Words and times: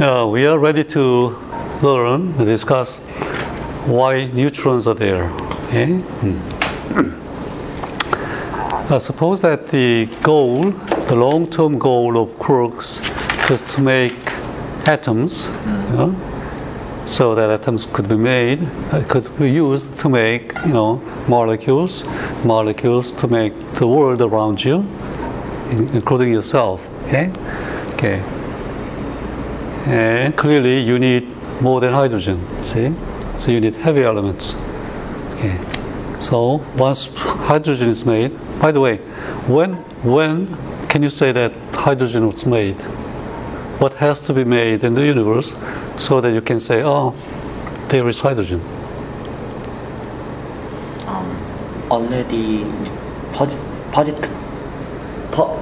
Uh, 0.00 0.26
we 0.26 0.46
are 0.46 0.58
ready 0.58 0.82
to 0.82 1.36
learn, 1.82 2.32
and 2.38 2.46
discuss 2.46 2.96
why 3.84 4.24
neutrons 4.28 4.86
are 4.86 4.94
there. 4.94 5.24
Okay? 5.66 5.98
Hmm. 6.22 6.38
Uh, 8.90 8.98
suppose 8.98 9.42
that 9.42 9.68
the 9.68 10.06
goal, 10.22 10.70
the 10.70 11.14
long-term 11.14 11.78
goal 11.78 12.16
of 12.16 12.30
quarks, 12.38 12.98
is 13.50 13.60
to 13.74 13.82
make 13.82 14.16
atoms, 14.88 15.48
you 15.66 15.96
know, 15.96 16.16
so 17.04 17.34
that 17.34 17.50
atoms 17.50 17.84
could 17.84 18.08
be 18.08 18.16
made, 18.16 18.66
uh, 18.92 19.04
could 19.06 19.38
be 19.38 19.50
used 19.50 19.98
to 19.98 20.08
make, 20.08 20.54
you 20.64 20.72
know, 20.72 20.96
molecules, 21.28 22.04
molecules 22.42 23.12
to 23.12 23.28
make 23.28 23.52
the 23.74 23.86
world 23.86 24.22
around 24.22 24.64
you, 24.64 24.76
in- 25.70 25.90
including 25.92 26.32
yourself. 26.32 26.80
Okay, 27.04 27.30
okay. 27.92 28.39
And 29.86 30.36
clearly, 30.36 30.80
you 30.80 30.98
need 30.98 31.28
more 31.60 31.80
than 31.80 31.92
hydrogen. 31.92 32.46
See, 32.62 32.92
so 33.36 33.50
you 33.50 33.60
need 33.60 33.74
heavy 33.74 34.02
elements. 34.02 34.54
Okay. 35.34 35.58
So 36.20 36.62
once 36.76 37.06
hydrogen 37.14 37.88
is 37.88 38.04
made, 38.04 38.30
by 38.60 38.72
the 38.72 38.80
way, 38.80 38.98
when 39.46 39.74
when 40.02 40.56
can 40.88 41.02
you 41.02 41.08
say 41.08 41.32
that 41.32 41.52
hydrogen 41.72 42.26
was 42.26 42.44
made? 42.44 42.76
What 43.80 43.94
has 43.94 44.20
to 44.20 44.34
be 44.34 44.44
made 44.44 44.84
in 44.84 44.94
the 44.94 45.04
universe 45.04 45.54
so 45.96 46.20
that 46.20 46.32
you 46.32 46.42
can 46.42 46.60
say, 46.60 46.82
oh, 46.82 47.14
there 47.88 48.06
is 48.08 48.20
hydrogen? 48.20 48.60
already 51.90 52.64
posit 53.34 53.58
posit 53.92 54.30
po 55.34 55.58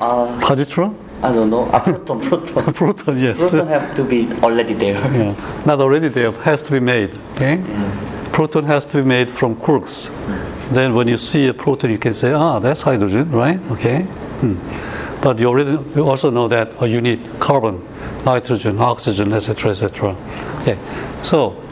uh, 0.00 0.40
Positron? 0.46 0.96
I 1.22 1.32
don't 1.32 1.50
know 1.50 1.64
uh, 1.66 1.80
proton 1.80 2.20
proton 2.20 2.74
Proton, 2.74 3.18
yes. 3.18 3.36
proton 3.38 3.66
have 3.68 3.94
to 3.96 4.04
be 4.04 4.28
already 4.42 4.74
there 4.74 4.94
Yeah. 4.94 5.62
Not 5.64 5.80
already 5.80 6.08
there, 6.08 6.32
has 6.32 6.62
to 6.62 6.72
be 6.72 6.80
made. 6.80 7.10
Okay? 7.34 7.62
Proton 8.32 8.64
has 8.64 8.84
to 8.86 9.02
be 9.02 9.08
made 9.08 9.30
from 9.30 9.56
quarks. 9.56 10.10
Then 10.72 10.94
when 10.94 11.08
you 11.08 11.16
see 11.16 11.46
a 11.46 11.54
proton, 11.54 11.90
you 11.90 11.98
can 11.98 12.14
say, 12.14 12.32
ah, 12.32 12.58
that's 12.58 12.82
hydrogen, 12.82 13.30
right? 13.30 13.60
Okay. 13.70 14.02
Hmm. 14.40 14.56
But 15.22 15.38
you 15.38 15.46
already 15.46 15.78
you 15.94 16.08
also 16.08 16.30
know 16.30 16.48
that 16.48 16.72
oh, 16.80 16.84
you 16.84 17.00
need 17.00 17.20
carbon, 17.38 17.80
nitrogen, 18.24 18.78
oxygen, 18.78 19.32
etc., 19.32 19.70
etc. 19.70 20.16
Okay. 20.62 20.78
So 21.22 21.62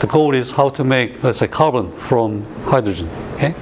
the 0.00 0.06
goal 0.06 0.34
is 0.34 0.50
how 0.50 0.70
to 0.70 0.84
make, 0.84 1.22
let's 1.22 1.38
say, 1.38 1.48
carbon 1.48 1.92
from 1.96 2.44
hydrogen. 2.64 3.08
Okay. 3.34 3.54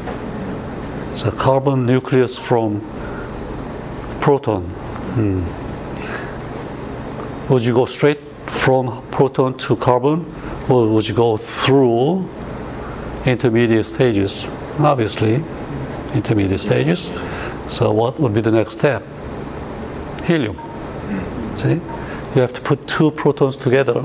So 1.15 1.31
carbon 1.31 1.85
nucleus 1.85 2.39
from 2.39 2.81
proton. 4.23 4.63
Hmm. 5.17 5.43
Would 7.53 7.63
you 7.63 7.75
go 7.75 7.87
straight 7.87 8.21
from 8.47 9.03
proton 9.11 9.59
to 9.59 9.77
carbon, 9.77 10.25
or 10.71 10.87
would 10.87 11.09
you 11.09 11.15
go 11.15 11.37
through 11.37 12.29
intermediate 13.27 13.85
stages? 13.85 14.47
Obviously, 14.79 15.43
intermediate 16.15 16.61
stages. 16.61 17.11
So, 17.69 17.91
what 17.91 18.21
would 18.21 18.33
be 18.33 18.41
the 18.41 18.53
next 18.53 18.75
step? 18.79 19.03
Helium. 20.25 20.57
See, 21.57 21.81
you 22.35 22.41
have 22.41 22.53
to 22.53 22.61
put 22.61 22.87
two 22.87 23.11
protons 23.11 23.57
together 23.57 24.05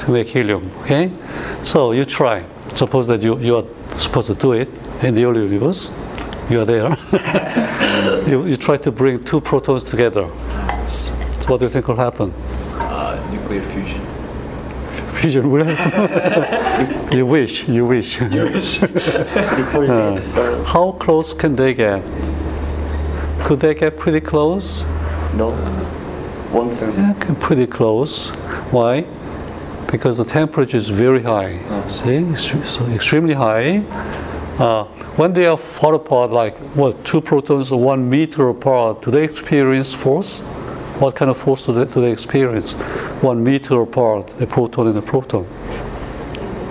to 0.00 0.10
make 0.10 0.28
helium. 0.28 0.70
Okay, 0.82 1.10
so 1.62 1.92
you 1.92 2.04
try. 2.04 2.44
Suppose 2.74 3.06
that 3.06 3.22
you 3.22 3.38
you 3.38 3.56
are 3.56 3.64
supposed 3.96 4.26
to 4.26 4.34
do 4.34 4.52
it 4.52 4.68
in 5.02 5.14
the 5.14 5.24
early 5.24 5.42
universe. 5.42 5.90
You 6.50 6.60
are 6.60 6.64
there. 6.64 8.24
you, 8.28 8.44
you 8.46 8.56
try 8.56 8.76
to 8.76 8.92
bring 8.92 9.24
two 9.24 9.40
protons 9.40 9.82
together. 9.84 10.28
So, 10.88 11.12
what 11.46 11.58
do 11.60 11.64
you 11.66 11.70
think 11.70 11.88
will 11.88 11.96
happen? 11.96 12.32
Uh, 12.74 13.28
nuclear 13.32 13.62
fusion. 13.62 14.00
Fusion 15.14 15.50
will 15.50 15.64
happen. 15.64 17.12
you 17.16 17.24
wish, 17.24 17.66
you 17.68 17.86
wish. 17.86 18.18
before 18.20 19.86
Uh, 19.86 20.64
How 20.64 20.92
close 20.92 21.32
can 21.32 21.56
they 21.56 21.72
get? 21.72 22.02
Could 23.44 23.60
they 23.60 23.74
get 23.74 23.98
pretty 23.98 24.20
close? 24.20 24.84
no 25.34 25.50
one 26.52 26.70
third 26.70 26.94
Yeah, 26.94 27.34
pretty 27.40 27.66
close. 27.66 28.30
Why? 28.70 29.04
Because 29.90 30.18
the 30.18 30.24
temperature 30.24 30.76
is 30.76 30.88
very 30.88 31.22
high. 31.22 31.58
See, 31.88 32.36
so 32.36 32.86
extremely 32.86 33.34
high. 33.34 33.82
Uh, 34.58 34.84
when 35.16 35.32
they 35.32 35.46
are 35.46 35.56
far 35.56 35.94
apart, 35.94 36.30
like 36.30 36.56
what, 36.76 37.04
two 37.04 37.20
protons 37.20 37.72
one 37.72 38.08
meter 38.08 38.48
apart, 38.48 39.02
do 39.02 39.10
they 39.10 39.24
experience 39.24 39.92
force? 39.92 40.38
What 41.00 41.16
kind 41.16 41.28
of 41.28 41.36
force 41.36 41.66
do 41.66 41.72
they, 41.72 41.92
do 41.92 42.00
they 42.00 42.12
experience? 42.12 42.72
One 43.20 43.42
meter 43.42 43.80
apart, 43.82 44.32
a 44.40 44.46
proton 44.46 44.86
and 44.86 44.96
a 44.96 45.02
proton. 45.02 45.44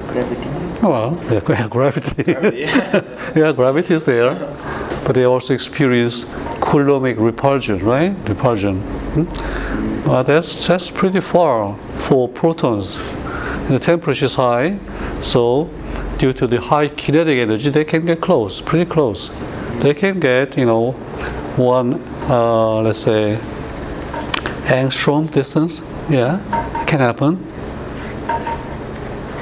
gravity 0.07 0.47
Well, 0.81 1.19
yeah, 1.29 1.39
gra- 1.43 1.67
gravity. 1.69 2.23
yeah, 3.35 3.51
gravity 3.51 3.93
is 3.93 4.05
there, 4.05 4.33
but 5.05 5.13
they 5.13 5.25
also 5.25 5.53
experience 5.53 6.23
coulombic 6.61 7.17
repulsion, 7.19 7.83
right? 7.83 8.15
Repulsion. 8.29 8.79
Hmm? 8.81 10.09
Uh, 10.09 10.23
that's 10.23 10.67
that's 10.67 10.89
pretty 10.89 11.19
far 11.19 11.77
for 11.97 12.29
protons. 12.29 12.95
And 12.95 13.75
the 13.75 13.79
temperature 13.79 14.25
is 14.25 14.35
high, 14.35 14.77
so 15.21 15.69
due 16.17 16.33
to 16.33 16.47
the 16.47 16.59
high 16.59 16.87
kinetic 16.87 17.37
energy, 17.37 17.69
they 17.69 17.85
can 17.85 18.05
get 18.05 18.21
close, 18.21 18.61
pretty 18.61 18.89
close. 18.89 19.29
They 19.79 19.93
can 19.93 20.19
get, 20.19 20.57
you 20.57 20.65
know, 20.65 20.91
one, 21.57 22.01
uh, 22.29 22.81
let's 22.81 22.99
say, 22.99 23.39
angstrom 24.65 25.31
distance. 25.31 25.81
Yeah, 26.09 26.39
it 26.81 26.87
can 26.87 26.99
happen. 26.99 27.37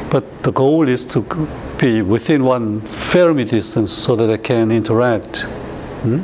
But 0.10 0.44
the 0.44 0.52
goal 0.52 0.88
is 0.88 1.06
to 1.06 1.22
be 1.78 2.02
within 2.02 2.44
one 2.44 2.82
Fermi 2.82 3.46
distance 3.46 3.94
so 3.94 4.16
that 4.16 4.28
they 4.28 4.38
can 4.38 4.72
interact. 4.72 5.42
Hmm? 6.04 6.22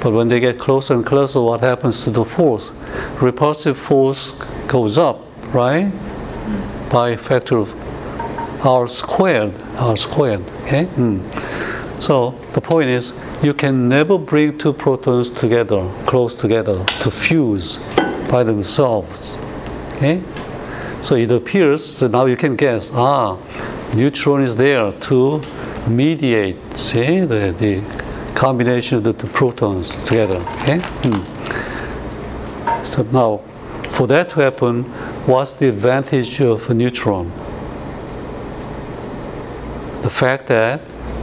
But 0.00 0.12
when 0.12 0.28
they 0.28 0.40
get 0.40 0.58
closer 0.58 0.94
and 0.94 1.04
closer, 1.04 1.40
what 1.40 1.60
happens 1.60 2.04
to 2.04 2.10
the 2.10 2.24
force? 2.24 2.72
Repulsive 3.20 3.78
force 3.78 4.30
goes 4.66 4.96
up, 4.96 5.20
right? 5.54 5.92
By 6.90 7.10
a 7.10 7.18
factor 7.18 7.58
of 7.58 7.74
r 8.62 8.86
squared, 8.88 9.54
r 9.76 9.96
squared. 9.96 10.44
Okay. 10.62 10.84
Hmm. 10.84 11.20
So 12.00 12.34
the 12.52 12.60
point 12.60 12.90
is, 12.90 13.12
you 13.42 13.54
can 13.54 13.88
never 13.88 14.18
bring 14.18 14.58
two 14.58 14.72
protons 14.72 15.30
together, 15.30 15.90
close 16.06 16.34
together, 16.34 16.84
to 16.84 17.10
fuse 17.10 17.78
by 18.30 18.44
themselves. 18.44 19.38
Okay. 19.94 20.22
So 21.02 21.14
it 21.14 21.30
appears 21.30 21.84
so 21.84 22.08
now 22.08 22.26
you 22.26 22.36
can 22.36 22.56
guess, 22.56 22.90
ah, 22.92 23.38
neutron 23.94 24.42
is 24.42 24.56
there 24.56 24.92
to 24.92 25.42
mediate, 25.88 26.56
see, 26.76 27.20
the, 27.20 27.54
the 27.58 27.82
combination 28.34 28.98
of 28.98 29.04
the, 29.04 29.12
the 29.12 29.26
protons 29.26 29.90
together. 30.04 30.36
Okay? 30.60 30.78
Hmm. 31.02 32.84
So 32.84 33.02
now, 33.04 33.40
for 33.88 34.06
that 34.06 34.30
to 34.30 34.40
happen, 34.40 34.84
what's 35.26 35.52
the 35.52 35.68
advantage 35.68 36.40
of 36.40 36.68
a 36.70 36.74
neutron? 36.74 37.32
The 40.10 40.16
fact 40.16 40.48
that 40.48 40.80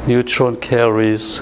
neutron 0.08 0.56
carries 0.56 1.42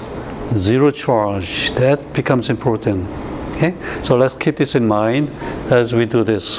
zero 0.56 0.90
charge, 0.90 1.70
that 1.76 2.12
becomes 2.12 2.50
important. 2.50 3.08
Okay? 3.52 3.74
So 4.02 4.16
let's 4.16 4.34
keep 4.34 4.56
this 4.56 4.74
in 4.74 4.86
mind 4.86 5.30
as 5.70 5.94
we 5.94 6.06
do 6.06 6.24
this 6.24 6.58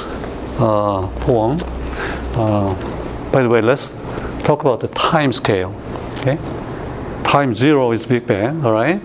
uh, 0.58 1.06
poem. 1.20 1.60
Uh, 2.34 2.74
by 3.30 3.42
the 3.42 3.48
way, 3.48 3.60
let's 3.60 3.88
talk 4.44 4.62
about 4.62 4.80
the 4.80 4.88
time 4.88 5.32
scale. 5.32 5.74
Okay, 6.20 6.36
time 7.22 7.54
zero 7.54 7.92
is 7.92 8.06
Big 8.06 8.26
Bang. 8.26 8.64
All 8.64 8.72
right. 8.72 9.00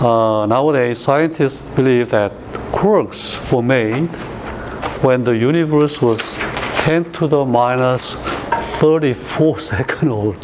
Uh, 0.00 0.46
nowadays, 0.46 0.98
scientists 0.98 1.60
believe 1.76 2.10
that 2.10 2.32
quarks 2.72 3.52
were 3.52 3.62
made 3.62 4.08
when 5.04 5.22
the 5.22 5.36
universe 5.36 6.02
was 6.02 6.34
10 6.84 7.12
to 7.12 7.28
the 7.28 7.44
minus 7.44 8.16
34 8.78 9.60
second 9.74 10.10
old. 10.10 10.36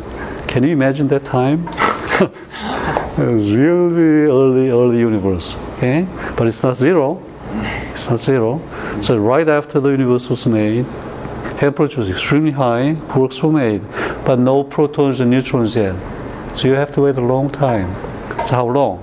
Can 0.48 0.62
you 0.62 0.70
imagine 0.70 1.08
that 1.08 1.24
time? 1.24 1.68
it 2.18 3.18
was 3.18 3.52
really 3.52 4.30
early, 4.30 4.70
early 4.70 4.98
universe. 4.98 5.56
Okay, 5.76 6.06
but 6.36 6.46
it's 6.46 6.62
not 6.62 6.76
zero. 6.76 7.22
It's 7.90 8.08
not 8.08 8.20
zero. 8.20 8.60
So 9.02 9.18
right 9.18 9.48
after 9.48 9.80
the 9.80 9.90
universe 9.90 10.30
was 10.30 10.46
made, 10.46 10.86
temperature 11.58 11.98
was 11.98 12.08
extremely 12.08 12.52
high, 12.52 12.96
quarks 13.08 13.42
were 13.42 13.52
made, 13.52 13.82
but 14.24 14.38
no 14.38 14.64
protons 14.64 15.20
and 15.20 15.30
neutrons 15.30 15.76
yet. 15.76 15.94
So 16.56 16.68
you 16.68 16.74
have 16.74 16.92
to 16.94 17.02
wait 17.02 17.16
a 17.16 17.20
long 17.20 17.50
time. 17.50 17.94
So 18.42 18.56
how 18.56 18.66
long? 18.68 19.02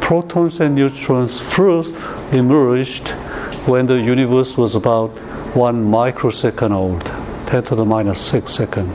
Protons 0.00 0.60
and 0.60 0.74
neutrons 0.74 1.40
first 1.40 1.96
emerged 2.32 3.08
when 3.66 3.86
the 3.86 3.98
universe 3.98 4.56
was 4.56 4.74
about 4.74 5.10
one 5.56 5.82
microsecond 5.82 6.74
old, 6.74 7.02
10 7.46 7.64
to 7.64 7.74
the 7.74 7.84
minus 7.84 8.20
6 8.20 8.52
second. 8.52 8.88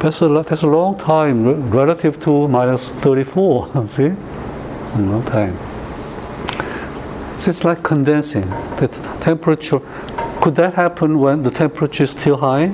That's 0.00 0.20
a, 0.20 0.28
that's 0.28 0.62
a 0.62 0.66
long 0.66 0.98
time 0.98 1.70
relative 1.70 2.20
to 2.20 2.46
minus 2.46 2.90
34, 2.90 3.86
see? 3.86 4.04
A 4.04 4.98
long 4.98 5.24
time. 5.24 5.56
So 7.38 7.50
it's 7.50 7.64
like 7.64 7.82
condensing. 7.82 8.48
The 8.76 8.88
temperature, 9.20 9.80
could 10.40 10.54
that 10.56 10.74
happen 10.74 11.18
when 11.18 11.42
the 11.42 11.50
temperature 11.50 12.04
is 12.04 12.10
still 12.10 12.36
high? 12.36 12.70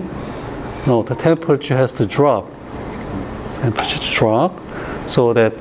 No, 0.86 1.02
the 1.02 1.14
temperature 1.14 1.76
has 1.76 1.92
to 1.94 2.06
drop. 2.06 2.50
Temperature 3.62 4.00
drop 4.12 4.60
so 5.08 5.32
that, 5.32 5.52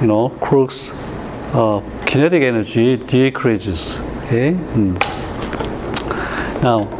you 0.00 0.06
know, 0.06 0.30
quarks 0.40 0.94
uh, 1.54 1.80
kinetic 2.06 2.42
energy 2.42 2.96
decreases. 2.96 3.98
Okay? 4.24 4.52
Hmm. 4.52 4.94
Now, 6.62 6.97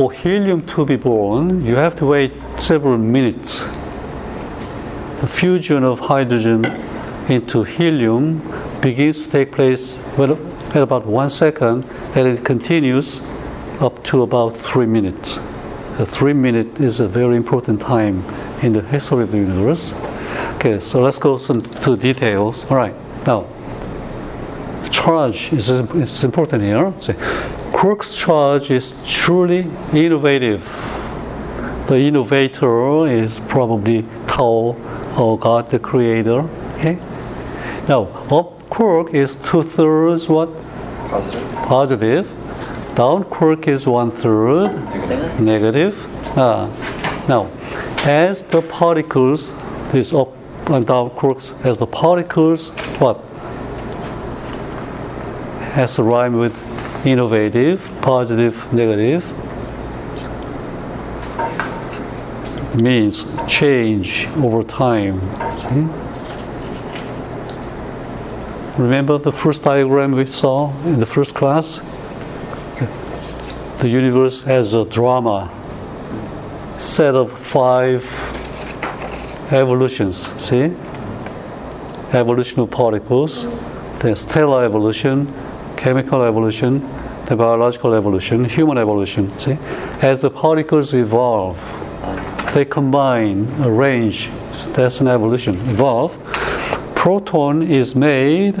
for 0.00 0.10
helium 0.10 0.64
to 0.64 0.86
be 0.86 0.96
born, 0.96 1.62
you 1.62 1.76
have 1.76 1.94
to 1.94 2.06
wait 2.06 2.32
several 2.56 2.96
minutes. 2.96 3.66
The 5.20 5.26
fusion 5.26 5.84
of 5.84 6.00
hydrogen 6.00 6.64
into 7.28 7.64
helium 7.64 8.40
begins 8.80 9.26
to 9.26 9.30
take 9.30 9.52
place 9.52 9.98
at 10.16 10.82
about 10.82 11.04
one 11.04 11.28
second 11.28 11.84
and 12.14 12.26
it 12.26 12.46
continues 12.46 13.20
up 13.80 14.02
to 14.04 14.22
about 14.22 14.56
three 14.56 14.86
minutes. 14.86 15.36
The 15.98 16.06
three 16.06 16.32
minute 16.32 16.80
is 16.80 17.00
a 17.00 17.06
very 17.06 17.36
important 17.36 17.82
time 17.82 18.24
in 18.62 18.72
the 18.72 18.80
history 18.80 19.24
of 19.24 19.32
the 19.32 19.36
universe. 19.36 19.92
Okay, 20.54 20.80
so 20.80 21.02
let's 21.02 21.18
go 21.18 21.36
some, 21.36 21.60
to 21.60 21.94
details. 21.98 22.64
All 22.70 22.78
right, 22.78 22.94
now 23.26 23.46
charge 24.90 25.52
is, 25.52 25.68
is 25.68 26.24
important 26.24 26.62
here. 26.62 26.90
Quarks 27.80 28.14
charge 28.14 28.70
is 28.70 28.92
truly 29.06 29.66
innovative. 29.94 30.62
The 31.88 31.96
innovator 31.96 33.06
is 33.06 33.40
probably 33.40 34.04
Tao 34.26 34.76
or 35.18 35.38
God, 35.38 35.70
the 35.70 35.78
creator. 35.78 36.46
Okay. 36.74 36.98
Now, 37.88 38.02
up 38.30 38.68
quark 38.68 39.14
is 39.14 39.34
two 39.36 39.62
thirds 39.62 40.28
what? 40.28 40.50
Positive. 41.08 41.52
Positive. 41.54 42.94
Down 42.96 43.24
quark 43.24 43.66
is 43.66 43.86
one 43.86 44.10
third 44.10 44.74
Negative. 44.74 45.40
negative. 45.40 46.36
Ah. 46.36 46.68
now, 47.30 47.50
as 48.04 48.42
the 48.42 48.60
particles, 48.60 49.54
this 49.90 50.12
up 50.12 50.28
and 50.68 50.86
down 50.86 51.08
quarks, 51.12 51.58
as 51.64 51.78
the 51.78 51.86
particles, 51.86 52.68
what? 53.00 53.16
Has 55.72 55.94
to 55.94 56.02
rhyme 56.02 56.36
with 56.36 56.69
innovative, 57.04 57.90
positive, 58.02 58.72
negative. 58.72 59.24
Means 62.74 63.24
change 63.48 64.26
over 64.36 64.62
time. 64.62 65.20
See? 65.58 65.88
Remember 68.80 69.18
the 69.18 69.32
first 69.32 69.64
diagram 69.64 70.12
we 70.12 70.26
saw 70.26 70.72
in 70.84 71.00
the 71.00 71.06
first 71.06 71.34
class? 71.34 71.80
The 73.80 73.88
universe 73.88 74.42
has 74.42 74.74
a 74.74 74.84
drama 74.84 75.50
set 76.78 77.14
of 77.14 77.32
five 77.38 78.04
evolutions. 79.52 80.28
See? 80.42 80.74
Evolution 82.12 82.60
of 82.60 82.70
particles, 82.70 83.46
the 84.00 84.14
stellar 84.14 84.64
evolution, 84.64 85.32
chemical 85.80 86.22
evolution, 86.22 86.78
the 87.24 87.34
biological 87.34 87.94
evolution, 87.94 88.44
human 88.44 88.76
evolution. 88.76 89.36
See? 89.38 89.56
As 90.02 90.20
the 90.20 90.30
particles 90.30 90.92
evolve, 90.92 91.58
they 92.52 92.66
combine, 92.66 93.48
arrange, 93.62 94.28
that's 94.74 95.00
an 95.00 95.08
evolution, 95.08 95.54
evolve. 95.70 96.18
Proton 96.94 97.62
is 97.62 97.94
made, 97.94 98.56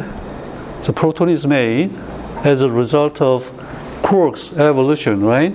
the 0.84 0.94
proton 0.94 1.28
is 1.28 1.46
made 1.46 1.94
as 2.42 2.62
a 2.62 2.70
result 2.70 3.20
of 3.20 3.50
quarks 4.00 4.58
evolution, 4.58 5.22
right? 5.22 5.52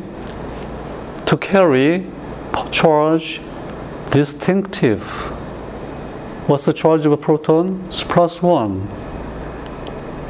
To 1.26 1.36
carry 1.36 2.06
charge 2.70 3.42
distinctive. 4.12 5.02
What's 6.48 6.66
the 6.66 6.74
charge 6.74 7.08
of 7.08 7.12
a 7.12 7.18
proton? 7.18 7.84
It's 7.88 8.04
plus 8.04 8.44
one. 8.44 8.88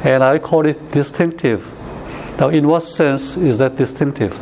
And 0.06 0.22
I 0.22 0.38
call 0.38 0.64
it 0.66 0.92
distinctive. 0.92 1.72
Now, 2.38 2.48
in 2.50 2.68
what 2.68 2.84
sense 2.84 3.36
is 3.36 3.58
that 3.58 3.76
distinctive? 3.76 4.38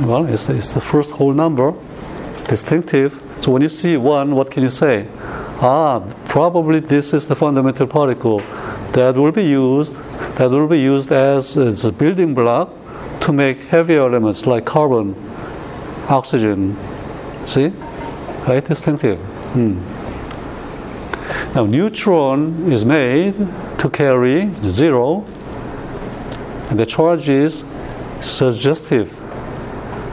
Well, 0.00 0.26
it's 0.26 0.46
the, 0.46 0.56
it's 0.56 0.70
the 0.70 0.80
first 0.80 1.10
whole 1.10 1.32
number, 1.32 1.74
distinctive. 2.48 3.20
So 3.40 3.50
when 3.50 3.62
you 3.62 3.68
see 3.68 3.96
one, 3.96 4.36
what 4.36 4.52
can 4.52 4.62
you 4.62 4.70
say? 4.70 5.08
Ah, 5.60 6.00
probably 6.26 6.78
this 6.78 7.12
is 7.12 7.26
the 7.26 7.34
fundamental 7.34 7.88
particle 7.88 8.38
that 8.92 9.16
will 9.16 9.32
be 9.32 9.44
used 9.44 9.94
that 10.36 10.50
will 10.50 10.68
be 10.68 10.80
used 10.80 11.10
as, 11.10 11.56
as 11.56 11.84
a 11.84 11.90
building 11.90 12.34
block 12.34 12.70
to 13.20 13.32
make 13.32 13.58
heavier 13.66 14.00
elements 14.00 14.46
like 14.46 14.64
carbon, 14.64 15.14
oxygen. 16.08 16.76
See, 17.46 17.68
right? 18.46 18.64
Distinctive. 18.64 19.18
Hmm. 19.54 19.80
Now, 21.54 21.66
neutron 21.66 22.72
is 22.72 22.84
made 22.84 23.34
to 23.78 23.90
carry 23.90 24.50
zero, 24.68 25.24
and 26.70 26.80
the 26.80 26.86
charge 26.86 27.28
is 27.28 27.64
suggestive. 28.20 29.18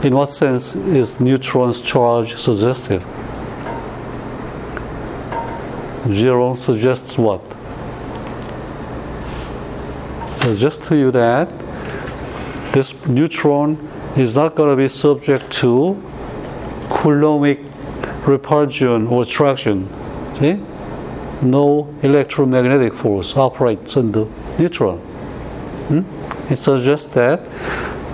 In 0.04 0.16
what 0.16 0.32
sense 0.32 0.76
is 0.76 1.20
neutron's 1.20 1.82
charge 1.82 2.36
suggestive? 2.38 3.04
Zero 6.12 6.56
suggests 6.56 7.18
what? 7.18 7.42
Suggests 10.28 10.88
to 10.88 10.96
you 10.96 11.12
that 11.12 11.54
this 12.74 12.94
neutron 13.06 13.78
is 14.18 14.36
not 14.36 14.56
going 14.56 14.70
to 14.70 14.76
be 14.76 14.88
subject 14.88 15.52
to 15.52 16.02
Coulombic 16.90 17.60
repulsion 18.28 19.08
or 19.08 19.24
attraction. 19.24 19.88
See? 20.38 20.60
No 21.42 21.94
electromagnetic 22.04 22.94
force 22.94 23.36
operates 23.38 23.96
on 23.96 24.12
the 24.12 24.28
neutron. 24.58 24.98
Hmm? 25.88 26.52
It 26.52 26.58
suggests 26.58 27.08
that. 27.14 27.42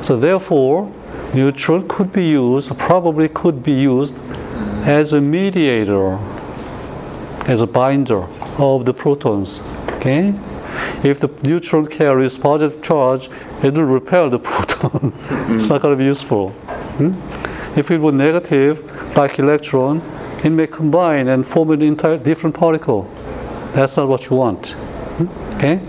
So 0.06 0.18
therefore, 0.18 0.92
neutron 1.33 1.88
could 1.88 2.12
be 2.12 2.27
used, 2.27 2.77
probably 2.77 3.27
could 3.30 3.63
be 3.63 3.72
used 3.72 4.16
as 4.86 5.13
a 5.13 5.21
mediator, 5.21 6.19
as 7.47 7.61
a 7.61 7.68
binder 7.68 8.28
of 8.57 8.85
the 8.85 8.94
protons. 8.94 9.61
Okay? 9.97 10.33
If 11.04 11.19
the 11.19 11.30
neutron 11.42 11.88
carries 11.88 12.38
positive 12.38 12.81
charge, 12.81 13.30
it 13.64 13.73
will 13.73 13.83
repel 13.83 14.30
the 14.30 14.40
proton. 14.50 15.14
it's 15.50 15.69
not 15.69 15.81
going 15.81 15.94
to 15.94 15.97
be 15.97 16.06
useful. 16.06 16.50
Hmm? 17.00 17.14
If 17.76 17.92
it 17.92 18.00
were 18.00 18.12
negative, 18.12 18.84
like 19.18 19.38
electron, 19.40 20.02
it 20.44 20.50
may 20.50 20.68
combine 20.68 21.28
and 21.28 21.46
form 21.46 21.72
an 21.72 21.82
entire 21.82 22.18
different 22.18 22.56
particle. 22.56 23.04
That's 23.74 23.98
not 23.98 24.08
what 24.08 24.30
you 24.30 24.38
want. 24.38 24.76
Okay? 25.56 25.82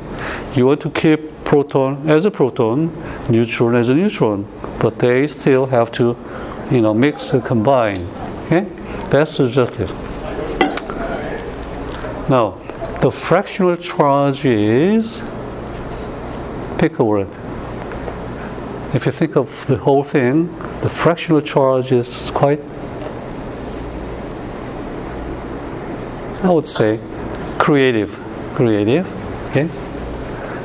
You 0.54 0.66
want 0.66 0.80
to 0.80 0.90
keep 0.90 1.44
proton 1.44 2.08
as 2.08 2.26
a 2.26 2.30
proton, 2.30 2.90
neutron 3.28 3.76
as 3.76 3.88
a 3.88 3.94
neutron, 3.94 4.46
but 4.80 4.98
they 4.98 5.26
still 5.28 5.66
have 5.66 5.92
to, 5.92 6.16
you 6.70 6.80
know, 6.80 6.92
mix 6.92 7.32
and 7.32 7.44
combine. 7.44 8.08
Okay? 8.46 8.66
That's 9.10 9.30
suggestive. 9.30 9.92
Now, 12.28 12.58
the 13.00 13.12
fractional 13.12 13.76
charge 13.76 14.44
is 14.44 15.22
pick 16.78 16.98
a 16.98 17.04
word. 17.04 17.28
If 18.96 19.04
you 19.04 19.12
think 19.12 19.36
of 19.36 19.66
the 19.66 19.76
whole 19.76 20.02
thing, 20.02 20.46
the 20.80 20.88
fractional 20.88 21.42
charge 21.42 21.92
is 21.92 22.30
quite, 22.30 22.58
I 26.42 26.50
would 26.50 26.66
say, 26.66 26.98
creative. 27.58 28.18
Creative, 28.54 29.06
okay? 29.50 29.68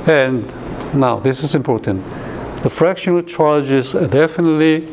And 0.07 0.49
now, 0.93 1.19
this 1.19 1.43
is 1.43 1.55
important. 1.55 2.05
The 2.63 2.69
fractional 2.69 3.21
charge 3.21 3.69
is 3.69 3.91
definitely 3.91 4.87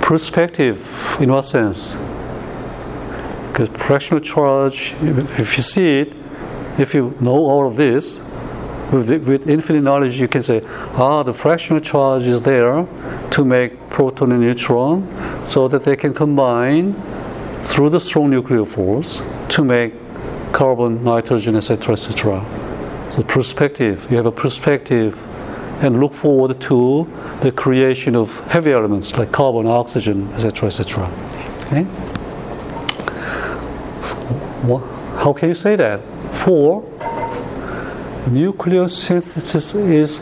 perspective. 0.00 1.16
In 1.18 1.32
what 1.32 1.42
sense? 1.42 1.96
Because 3.48 3.68
fractional 3.70 4.20
charge, 4.20 4.94
if 5.02 5.56
you 5.56 5.64
see 5.64 6.02
it, 6.02 6.12
if 6.78 6.94
you 6.94 7.16
know 7.18 7.34
all 7.34 7.66
of 7.66 7.74
this, 7.74 8.20
with, 8.92 9.10
with 9.26 9.48
infinite 9.48 9.82
knowledge, 9.82 10.20
you 10.20 10.28
can 10.28 10.42
say, 10.42 10.62
ah, 10.94 11.22
the 11.22 11.32
fractional 11.32 11.80
charge 11.80 12.26
is 12.26 12.42
there 12.42 12.86
to 13.30 13.44
make 13.44 13.90
proton 13.90 14.32
and 14.32 14.40
neutron 14.40 15.06
so 15.46 15.68
that 15.68 15.84
they 15.84 15.96
can 15.96 16.14
combine 16.14 16.94
through 17.60 17.90
the 17.90 18.00
strong 18.00 18.30
nuclear 18.30 18.64
force 18.64 19.22
to 19.48 19.64
make 19.64 19.92
carbon, 20.52 21.02
nitrogen, 21.02 21.56
etc., 21.56 21.94
etc. 21.94 22.44
So, 23.10 23.22
perspective, 23.22 24.06
you 24.10 24.16
have 24.16 24.26
a 24.26 24.32
perspective 24.32 25.22
and 25.82 26.00
look 26.00 26.14
forward 26.14 26.58
to 26.60 27.06
the 27.40 27.52
creation 27.52 28.16
of 28.16 28.38
heavy 28.46 28.72
elements 28.72 29.16
like 29.18 29.32
carbon, 29.32 29.66
oxygen, 29.66 30.32
etc., 30.32 30.68
etc. 30.68 31.04
Okay? 31.66 31.84
How 35.18 35.32
can 35.32 35.48
you 35.48 35.54
say 35.54 35.76
that? 35.76 36.00
For 36.32 36.82
nucleosynthesis 38.26 39.74
is 39.90 40.20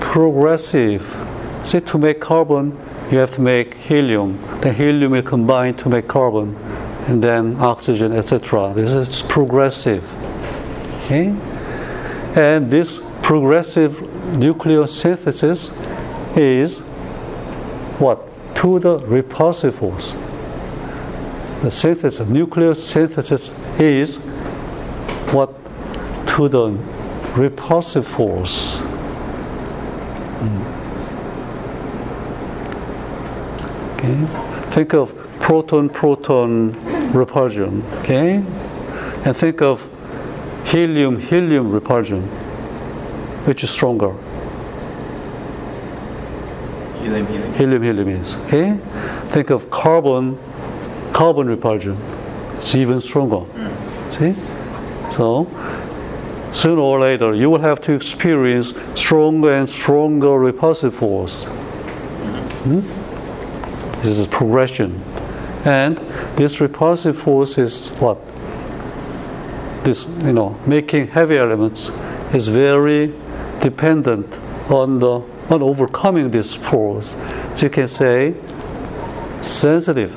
progressive. 0.00 1.14
See, 1.62 1.80
to 1.80 1.98
make 1.98 2.20
carbon, 2.20 2.76
you 3.10 3.18
have 3.18 3.34
to 3.34 3.40
make 3.40 3.74
helium. 3.74 4.38
The 4.60 4.72
helium 4.72 5.12
will 5.12 5.22
combine 5.22 5.74
to 5.76 5.88
make 5.88 6.08
carbon, 6.08 6.56
and 7.06 7.22
then 7.22 7.56
oxygen, 7.56 8.12
etc. 8.12 8.72
This 8.74 8.94
is 8.94 9.22
progressive. 9.22 10.14
Okay? 11.04 11.34
And 12.34 12.70
this 12.70 13.00
progressive 13.22 13.92
nucleosynthesis 14.32 15.70
is 16.36 16.78
what? 17.98 18.26
To 18.56 18.78
the 18.78 18.98
repulsive 19.00 19.74
force. 19.74 20.12
The 21.62 21.70
synthesis, 21.70 22.26
nucleosynthesis 22.26 23.80
is 23.80 24.16
what? 25.32 25.54
To 26.28 26.48
the 26.48 26.70
repulsive 27.36 28.06
force. 28.06 28.80
Okay? 34.04 34.26
Think 34.70 34.92
of 34.92 35.14
proton 35.40 35.88
proton 35.88 36.72
repulsion. 37.12 37.82
Okay? 38.00 38.44
And 39.24 39.36
think 39.36 39.62
of 39.62 39.88
helium 40.64 41.18
helium 41.20 41.72
repulsion. 41.72 42.22
Which 43.46 43.62
is 43.62 43.70
stronger? 43.70 44.14
Helium, 46.98 47.26
helium. 47.26 47.54
Helium 47.54 47.82
helium 47.82 48.08
is. 48.08 48.36
Okay? 48.36 48.78
Think 49.30 49.50
of 49.50 49.70
carbon 49.70 50.38
carbon 51.12 51.46
repulsion. 51.46 51.96
It's 52.56 52.74
even 52.74 53.00
stronger. 53.00 53.40
Hmm. 53.40 54.10
See? 54.10 54.34
So 55.10 55.44
sooner 56.54 56.80
or 56.80 57.00
later 57.00 57.34
you 57.34 57.50
will 57.50 57.60
have 57.60 57.80
to 57.82 57.92
experience 57.92 58.72
stronger 58.94 59.52
and 59.52 59.68
stronger 59.68 60.38
repulsive 60.38 60.94
force. 60.94 61.44
Hmm? 62.64 62.80
This 64.00 64.18
is 64.18 64.26
progression. 64.28 65.02
And 65.64 65.98
this 66.36 66.60
repulsive 66.60 67.18
force 67.18 67.58
is 67.58 67.88
what? 67.98 68.18
This, 69.84 70.06
you 70.22 70.32
know, 70.32 70.58
making 70.66 71.08
heavy 71.08 71.36
elements 71.36 71.90
is 72.32 72.48
very 72.48 73.12
dependent 73.60 74.38
on 74.70 74.98
the 75.00 75.22
on 75.50 75.62
overcoming 75.62 76.30
this 76.30 76.54
force. 76.54 77.16
So 77.54 77.66
you 77.66 77.70
can 77.70 77.88
say 77.88 78.34
sensitive. 79.40 80.16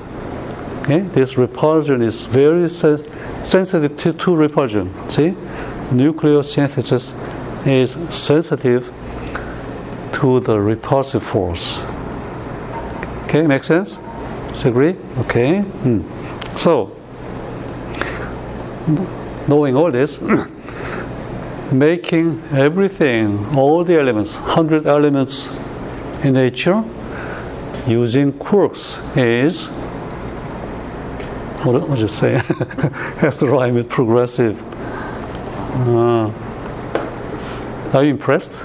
Okay? 0.84 1.00
This 1.00 1.38
repulsion 1.38 2.02
is 2.02 2.24
very 2.26 2.70
sen- 2.70 3.04
sensitive 3.46 3.98
to, 3.98 4.14
to 4.14 4.36
repulsion. 4.36 4.94
See? 5.10 5.36
Nucleosynthesis 5.90 7.14
is 7.68 7.92
sensitive 8.14 8.94
to 10.14 10.40
the 10.40 10.60
repulsive 10.60 11.24
force. 11.24 11.80
Okay, 13.26 13.46
make 13.46 13.64
sense? 13.64 14.00
Agree? 14.66 14.96
Okay. 15.20 15.60
Hmm. 15.60 16.02
So, 16.56 16.96
knowing 19.48 19.76
all 19.76 19.92
this, 19.92 20.20
making 21.72 22.44
everything, 22.52 23.46
all 23.56 23.84
the 23.84 24.00
elements, 24.00 24.40
100 24.40 24.88
elements 24.88 25.48
in 26.24 26.34
nature, 26.34 26.84
using 27.86 28.34
quarks 28.34 28.98
is, 29.16 29.68
what 31.64 31.80
did 31.80 31.90
I 31.90 31.96
just 31.96 32.18
say? 32.18 32.34
Has 33.20 33.38
to 33.38 33.48
rhyme 33.48 33.76
with 33.76 33.90
progressive. 33.90 34.64
Uh, 35.80 36.32
are 37.94 38.04
you 38.04 38.10
impressed? 38.12 38.64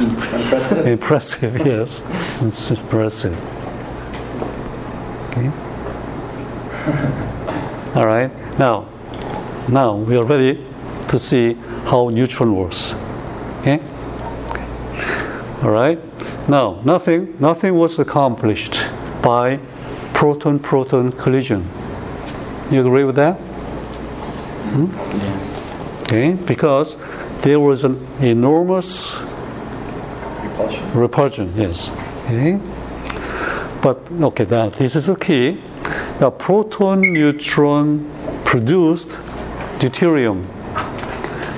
Impressive. 0.00 0.86
Impressive, 0.96 1.66
yes. 1.66 2.02
It's 2.40 2.70
impressive. 2.70 3.36
Okay. 5.30 5.50
All 8.00 8.06
right. 8.06 8.30
Now, 8.58 8.88
now 9.68 9.96
we 9.96 10.16
are 10.16 10.24
ready 10.24 10.64
to 11.08 11.18
see 11.18 11.52
how 11.84 12.08
neutron 12.08 12.56
works. 12.56 12.94
Okay. 13.60 13.80
All 15.62 15.70
right. 15.70 15.98
Now, 16.48 16.80
nothing, 16.84 17.36
nothing 17.40 17.74
was 17.74 17.98
accomplished 17.98 18.80
by 19.22 19.58
proton-proton 20.14 21.12
collision. 21.12 21.66
You 22.70 22.80
agree 22.80 23.04
with 23.04 23.16
that? 23.16 23.38
Yeah. 24.76 25.25
Okay. 26.06 26.34
Because 26.34 26.96
there 27.42 27.58
was 27.58 27.82
an 27.82 28.06
enormous 28.20 29.20
Repulsion. 30.52 30.92
repulsion, 30.94 31.52
yes. 31.56 31.90
Okay. 32.26 32.60
But 33.82 34.08
okay, 34.22 34.44
now 34.44 34.68
this 34.68 34.94
is 34.94 35.06
the 35.06 35.16
key. 35.16 35.60
The 36.20 36.30
proton 36.30 37.00
neutron 37.00 38.08
produced 38.44 39.08
deuterium. 39.80 40.46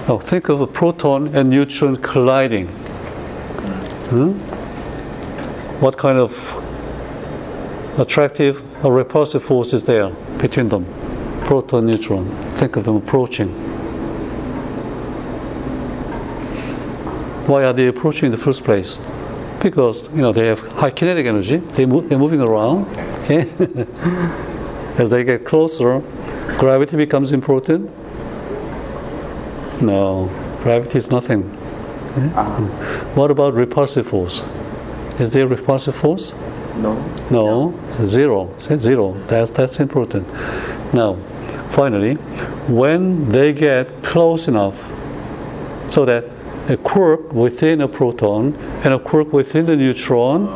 Now 0.09 0.17
think 0.19 0.49
of 0.49 0.63
a 0.63 0.67
proton 0.67 1.35
and 1.35 1.51
neutron 1.51 1.97
colliding. 1.97 2.69
Hmm? 4.09 4.33
What 5.81 5.99
kind 5.99 6.19
of 6.19 6.55
attractive 7.99 8.63
or 8.83 8.95
repulsive 8.95 9.45
force 9.45 9.75
is 9.75 9.83
there 9.83 10.09
between 10.39 10.71
them? 10.71 10.87
Proton 11.45 11.85
neutron. 11.87 12.31
Think 12.55 12.77
of 12.77 12.85
them 12.85 12.97
approaching. 12.97 13.68
Why 17.49 17.65
are 17.65 17.73
they 17.73 17.87
approaching 17.87 18.27
in 18.27 18.31
the 18.31 18.37
first 18.39 18.63
place? 18.63 18.99
Because 19.63 20.05
you 20.15 20.21
know 20.23 20.33
they 20.33 20.47
have 20.47 20.61
high 20.61 20.91
kinetic 20.91 21.27
energy. 21.27 21.57
They 21.57 21.87
move, 21.87 22.09
they're 22.09 22.19
moving 22.19 22.41
around. 22.41 22.87
Okay. 23.25 23.49
As 25.03 25.11
they 25.11 25.25
get 25.25 25.45
closer, 25.45 26.01
gravity 26.59 26.97
becomes 26.97 27.33
important. 27.33 27.91
No, 29.81 30.29
gravity 30.63 30.99
is 30.99 31.11
nothing. 31.11 31.43
Uh, 32.35 32.61
What 33.15 33.31
about 33.31 33.55
repulsive 33.55 34.07
force? 34.09 34.43
Is 35.21 35.31
there 35.31 35.47
repulsive 35.47 35.95
force? 35.95 36.33
no. 36.77 36.95
No, 37.31 37.75
zero. 38.07 38.49
Say 38.59 38.79
zero. 38.79 39.15
That's 39.27 39.51
that's 39.51 39.81
important. 39.81 40.27
Now, 40.93 41.17
finally, 41.71 42.15
when 42.69 43.31
they 43.31 43.53
get 43.53 43.87
close 44.03 44.49
enough, 44.49 44.77
so 45.91 46.05
that 46.05 46.25
a 46.69 46.77
quark 46.77 47.33
within 47.33 47.81
a 47.81 47.89
proton 47.89 48.55
and 48.85 48.93
a 48.93 48.99
quark 48.99 49.33
within 49.33 49.67
the 49.67 49.77
neutron 49.77 50.47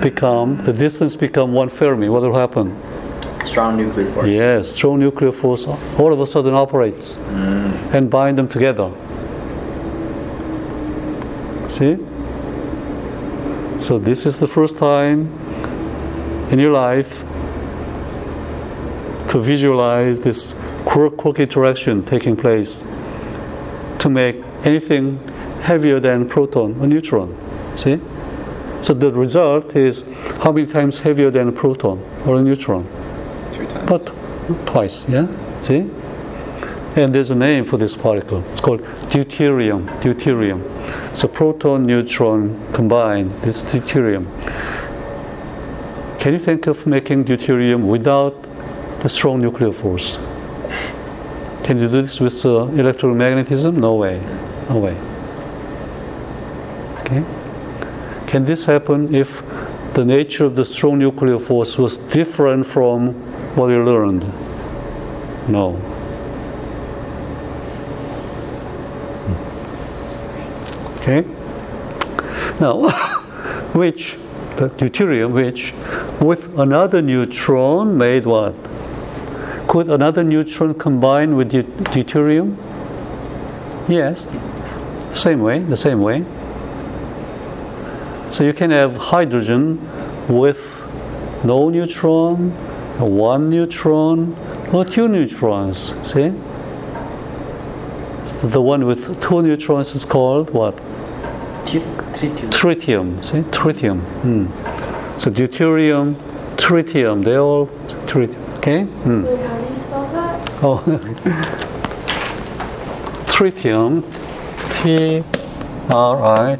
become 0.00 0.56
the 0.64 0.72
distance 0.72 1.16
become 1.16 1.52
one 1.52 1.68
Fermi. 1.68 2.08
What 2.08 2.22
will 2.22 2.34
happen? 2.34 2.76
Strong 3.44 3.76
nuclear 3.76 4.10
force. 4.12 4.28
Yes, 4.28 4.70
strong 4.70 5.00
nuclear 5.00 5.32
force 5.32 5.66
all 5.66 6.12
of 6.12 6.20
a 6.20 6.26
sudden 6.26 6.54
operates 6.54 7.16
mm. 7.16 7.94
and 7.94 8.10
bind 8.10 8.38
them 8.38 8.48
together. 8.48 8.90
See? 11.68 11.98
So 13.78 13.98
this 13.98 14.26
is 14.26 14.38
the 14.38 14.48
first 14.48 14.78
time 14.78 15.32
in 16.50 16.58
your 16.58 16.72
life 16.72 17.20
to 19.30 19.40
visualize 19.40 20.20
this 20.20 20.54
quark-quark 20.84 21.38
interaction 21.38 22.04
taking 22.04 22.36
place 22.36 22.82
to 24.00 24.08
make 24.08 24.42
anything 24.64 25.18
heavier 25.62 26.00
than 26.00 26.28
proton 26.28 26.78
or 26.80 26.86
neutron. 26.86 27.36
See? 27.76 28.00
So 28.82 28.94
the 28.94 29.12
result 29.12 29.76
is 29.76 30.04
how 30.42 30.52
many 30.52 30.66
times 30.66 31.00
heavier 31.00 31.30
than 31.30 31.48
a 31.48 31.52
proton 31.52 32.02
or 32.26 32.36
a 32.36 32.42
neutron? 32.42 32.86
Three 33.52 33.66
times. 33.66 33.88
But 33.88 34.06
twice, 34.66 35.08
yeah? 35.08 35.26
See? 35.60 35.90
And 36.96 37.14
there's 37.14 37.30
a 37.30 37.34
name 37.34 37.66
for 37.66 37.76
this 37.76 37.94
particle. 37.94 38.42
It's 38.50 38.60
called 38.60 38.80
deuterium. 39.10 39.86
Deuterium. 40.00 40.60
So 41.16 41.28
proton, 41.28 41.86
neutron 41.86 42.72
combined. 42.72 43.30
This 43.42 43.62
deuterium. 43.62 44.26
Can 46.18 46.32
you 46.32 46.38
think 46.38 46.66
of 46.66 46.86
making 46.86 47.24
deuterium 47.26 47.86
without 47.86 48.34
the 49.00 49.08
strong 49.08 49.40
nuclear 49.40 49.72
force? 49.72 50.18
Can 51.62 51.78
you 51.78 51.88
do 51.88 52.02
this 52.02 52.18
with 52.18 52.44
uh, 52.44 52.66
electromagnetism? 52.74 53.74
No 53.74 53.94
way. 53.94 54.20
No 54.70 54.78
way. 54.78 54.96
Okay. 57.00 57.24
Can 58.28 58.44
this 58.44 58.66
happen 58.66 59.12
if 59.12 59.42
the 59.94 60.04
nature 60.04 60.44
of 60.44 60.54
the 60.54 60.64
strong 60.64 61.00
nuclear 61.00 61.40
force 61.40 61.76
was 61.76 61.96
different 61.96 62.64
from 62.64 63.14
what 63.56 63.68
we 63.68 63.74
learned? 63.74 64.22
No. 65.48 65.74
Okay? 71.00 71.22
Now, 72.60 72.90
which, 73.72 74.16
the 74.54 74.68
deuterium, 74.68 75.32
which 75.32 75.74
with 76.20 76.56
another 76.56 77.02
neutron 77.02 77.98
made 77.98 78.24
what? 78.24 78.54
Could 79.66 79.88
another 79.88 80.22
neutron 80.22 80.74
combine 80.74 81.34
with 81.34 81.50
deut- 81.50 81.74
deuterium? 81.92 82.56
Yes. 83.88 84.28
Same 85.14 85.40
way, 85.40 85.58
the 85.58 85.76
same 85.76 86.00
way. 86.00 86.24
So 88.30 88.44
you 88.44 88.52
can 88.52 88.70
have 88.70 88.96
hydrogen 88.96 89.80
with 90.28 90.86
no 91.44 91.68
neutron, 91.68 92.52
one 92.98 93.50
neutron, 93.50 94.36
or 94.72 94.84
two 94.84 95.08
neutrons. 95.08 95.94
See? 96.08 96.32
So 98.26 98.48
the 98.48 98.62
one 98.62 98.86
with 98.86 99.20
two 99.20 99.42
neutrons 99.42 99.94
is 99.94 100.04
called 100.04 100.50
what? 100.50 100.76
Tritium. 101.66 102.50
Tritium. 102.50 103.24
See? 103.24 103.42
Tritium. 103.50 104.00
Hmm. 104.22 104.46
So 105.18 105.30
deuterium, 105.30 106.14
tritium, 106.56 107.24
they 107.24 107.36
all 107.36 107.66
tritium. 108.06 108.58
Okay? 108.58 108.84
Wait, 108.84 109.40
how 109.40 109.58
do 109.58 109.68
you 109.68 109.76
spell 109.76 110.06
that? 110.12 110.50
Oh, 110.62 110.82
tritium, 113.26 114.02
T 114.02 114.08
R 114.10 114.16
I, 114.16 114.29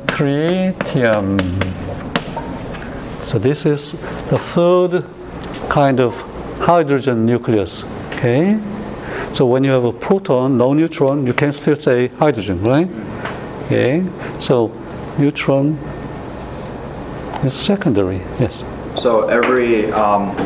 tritium. 0.07 1.39
So 3.23 3.39
this 3.39 3.65
is 3.65 3.93
the 4.29 4.37
third 4.37 5.07
kind 5.71 6.01
of 6.01 6.21
hydrogen 6.59 7.25
nucleus. 7.25 7.83
Okay. 8.09 8.61
So 9.33 9.47
when 9.47 9.65
you 9.65 9.71
have 9.71 9.87
a 9.87 9.93
proton, 9.93 10.59
no 10.59 10.75
neutron, 10.75 11.27
you 11.27 11.33
can 11.33 11.51
still 11.55 11.77
say 11.77 12.09
hydrogen, 12.09 12.63
right? 12.63 12.91
Okay. 13.65 14.05
So 14.39 14.69
neutron 15.19 15.79
is 17.43 17.55
secondary. 17.55 18.19
Yes. 18.39 18.67
So 18.99 19.29
every 19.29 19.91
um, 19.93 20.37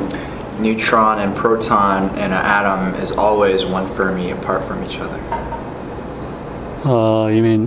neutron 0.60 1.18
and 1.18 1.34
proton 1.34 2.08
in 2.10 2.26
an 2.26 2.32
atom 2.34 2.94
is 3.02 3.10
always 3.10 3.64
one 3.64 3.92
Fermi 3.96 4.30
apart 4.30 4.64
from 4.68 4.84
each 4.84 4.98
other. 4.98 5.18
Uh, 6.84 7.28
you 7.32 7.42
mean, 7.42 7.60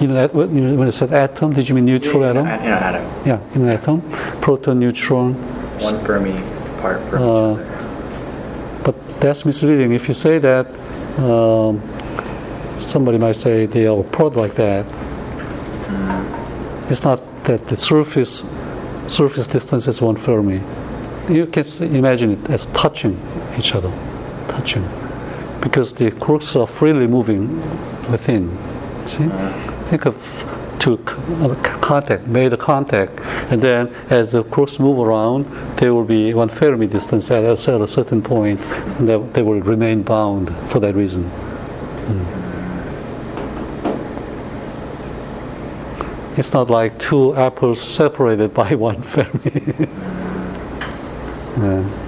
you 0.00 0.06
know, 0.06 0.28
when 0.32 0.56
you- 0.56 0.82
it 0.82 0.92
said 0.92 1.12
atom, 1.12 1.52
did 1.54 1.68
you 1.68 1.74
mean 1.74 1.86
neutral 1.86 2.22
in, 2.22 2.36
atom? 2.36 2.46
in 2.46 2.52
an 2.52 2.82
atom, 2.82 3.02
Yeah, 3.26 3.38
in 3.54 3.62
an 3.62 3.68
atom, 3.70 4.02
proton, 4.40 4.78
neutron. 4.78 5.34
one 5.80 5.98
Fermi 6.06 6.34
apart 6.78 7.00
from 7.10 7.22
Uh. 7.22 7.56
But 8.84 8.94
that's 9.20 9.44
misleading. 9.44 9.92
If 9.92 10.06
you 10.08 10.14
say 10.14 10.38
that, 10.38 10.66
um, 11.18 11.80
somebody 12.78 13.18
might 13.18 13.36
say 13.36 13.66
they 13.66 13.86
are 13.86 13.98
apart 14.00 14.36
like 14.36 14.54
that. 14.54 14.84
It's 16.90 17.02
not 17.02 17.20
that 17.44 17.66
the 17.68 17.76
surface 17.76 18.44
surface 19.08 19.46
distance 19.46 19.88
is 19.88 20.00
one 20.00 20.16
Fermi. 20.16 20.60
You 21.28 21.46
can 21.46 21.64
imagine 21.94 22.30
it 22.32 22.50
as 22.50 22.66
touching 22.66 23.16
each 23.58 23.74
other, 23.74 23.90
touching, 24.48 24.84
because 25.60 25.92
the 25.94 26.10
quarks 26.12 26.54
are 26.60 26.66
freely 26.66 27.06
moving 27.06 27.48
within. 28.10 28.56
See, 29.06 29.28
think 29.88 30.06
of 30.06 30.16
c- 30.84 30.98
contact, 31.80 32.26
made 32.26 32.52
a 32.52 32.56
contact, 32.56 33.20
and 33.50 33.62
then 33.62 33.88
as 34.10 34.32
the 34.32 34.44
quarks 34.44 34.78
move 34.80 34.98
around, 34.98 35.44
there 35.76 35.94
will 35.94 36.04
be 36.04 36.34
one 36.34 36.48
Fermi 36.48 36.86
distance 36.86 37.30
at 37.30 37.44
a, 37.44 37.56
certain 37.56 38.22
point, 38.22 38.60
and 38.60 39.08
they, 39.08 39.18
they 39.18 39.42
will 39.42 39.60
remain 39.60 40.02
bound 40.02 40.54
for 40.68 40.80
that 40.80 40.94
reason. 40.94 41.24
Hmm. 41.24 42.44
It's 46.36 46.52
not 46.52 46.68
like 46.68 46.98
two 46.98 47.34
apples 47.36 47.80
separated 47.80 48.52
by 48.52 48.74
one 48.88 49.02
Fermi. 49.02 49.52
yeah. 51.58 52.00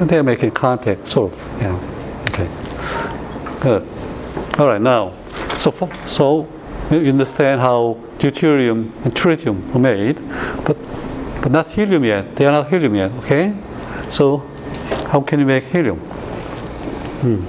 They're 0.00 0.22
making 0.22 0.52
contact, 0.52 1.08
sort 1.08 1.32
of. 1.32 1.38
Yeah. 1.60 1.76
Okay. 2.28 2.48
Good. 3.60 3.97
All 4.58 4.66
right. 4.66 4.80
Now, 4.80 5.12
so 5.56 5.70
so 6.08 6.48
you 6.90 7.10
understand 7.10 7.60
how 7.60 7.96
deuterium 8.18 8.90
and 9.04 9.14
tritium 9.14 9.72
are 9.72 9.78
made, 9.78 10.16
but 10.64 10.76
but 11.40 11.52
not 11.52 11.68
helium 11.68 12.04
yet. 12.04 12.34
They 12.34 12.44
are 12.44 12.50
not 12.50 12.68
helium 12.68 12.96
yet. 12.96 13.12
Okay. 13.22 13.54
So 14.10 14.38
how 15.12 15.20
can 15.20 15.38
you 15.38 15.46
make 15.46 15.62
helium? 15.62 15.98
Hmm. 17.20 17.44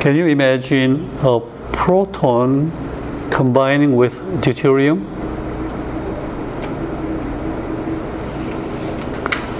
Can 0.00 0.16
you 0.16 0.28
imagine 0.28 1.10
a 1.22 1.40
proton 1.72 2.72
combining 3.30 3.96
with 3.96 4.22
deuterium? 4.40 5.17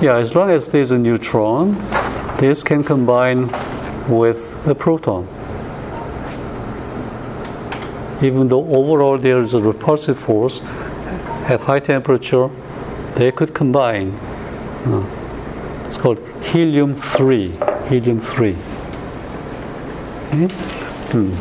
Yeah, 0.00 0.16
as 0.16 0.34
long 0.34 0.50
as 0.50 0.68
there's 0.68 0.92
a 0.92 0.98
neutron, 0.98 1.72
this 2.38 2.62
can 2.62 2.84
combine 2.84 3.48
with 4.08 4.64
a 4.66 4.74
proton. 4.74 5.26
Even 8.22 8.46
though 8.46 8.64
overall 8.68 9.18
there 9.18 9.40
is 9.40 9.54
a 9.54 9.60
repulsive 9.60 10.16
force, 10.16 10.60
at 11.50 11.60
high 11.60 11.80
temperature, 11.80 12.48
they 13.16 13.32
could 13.32 13.54
combine. 13.54 14.12
Uh, 14.86 15.04
it's 15.88 15.96
called 15.96 16.20
helium 16.42 16.94
3. 16.94 17.58
Helium 17.88 18.20
3. 18.20 18.50
Okay? 20.28 20.48
Hmm. 21.10 21.34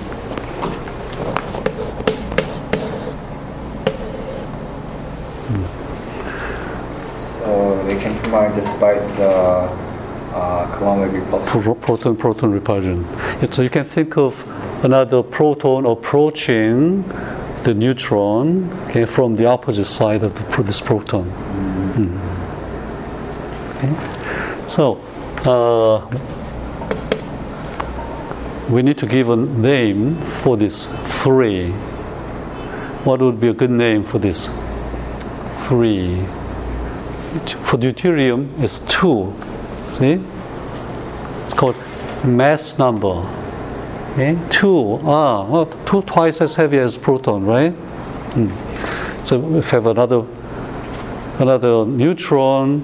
So 7.41 7.84
they 7.84 8.00
can 8.00 8.20
combine 8.22 8.54
despite 8.78 9.16
the 9.16 9.28
uh, 10.36 11.10
repulsion. 11.12 11.63
Pro- 11.63 11.74
proton 11.76 12.16
proton 12.16 12.52
repulsion. 12.52 13.06
So 13.52 13.63
you 13.63 13.70
can 13.70 13.86
think 13.86 14.18
of 14.18 14.46
another 14.84 15.24
proton 15.24 15.86
approaching 15.86 17.04
the 17.63 17.74
neutron 17.74 18.70
okay, 18.90 19.06
from 19.06 19.36
the 19.36 19.46
opposite 19.48 19.86
side 19.86 20.24
of 20.24 20.36
the, 20.36 20.63
this 20.63 20.80
proton. 20.80 21.26
Mm. 21.96 22.18
Okay. 23.78 24.68
So 24.70 24.98
uh, 25.46 26.06
we 28.70 28.84
need 28.84 29.00
to 29.00 29.08
give 29.08 29.30
a 29.30 29.36
name 29.36 30.18
for 30.22 30.56
this 30.56 30.86
three. 31.24 31.72
What 33.06 33.22
would 33.22 33.40
be 33.40 33.48
a 33.48 33.54
good 33.54 33.72
name 33.72 34.04
for 34.04 34.20
this 34.20 34.50
three? 35.68 36.28
For 37.28 37.78
deuterium, 37.78 38.58
it's 38.62 38.80
two. 38.80 39.34
See? 39.90 40.24
It's 41.46 41.54
called 41.54 41.76
mass 42.24 42.80
number. 42.80 43.28
Okay? 44.13 44.38
Two. 44.50 45.00
Ah, 45.04 45.46
well, 45.46 45.66
two 45.86 46.02
twice 46.04 46.40
as 46.40 46.56
heavy 46.56 46.78
as 46.78 46.98
proton, 46.98 47.46
right? 47.46 47.72
Hmm. 47.72 49.26
So 49.26 49.58
if 49.58 49.72
you 49.72 49.76
have 49.76 49.88
another 49.88 50.26
another 51.40 51.86
neutron, 51.86 52.82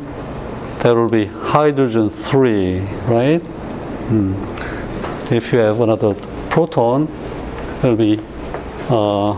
there 0.80 0.96
will 0.96 1.10
be 1.10 1.26
hydrogen 1.26 2.10
three, 2.10 2.82
right? 3.08 3.40
Hmm. 3.40 4.34
If 5.34 5.54
you 5.54 5.60
have 5.60 5.80
another 5.80 6.16
proton, 6.50 7.08
there 7.82 7.92
will 7.92 7.98
be 7.98 8.20
uh, 8.90 9.34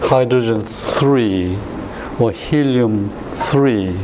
hydrogen 0.00 0.64
three 0.64 1.58
or 2.18 2.30
helium 2.30 3.10
three. 3.30 3.98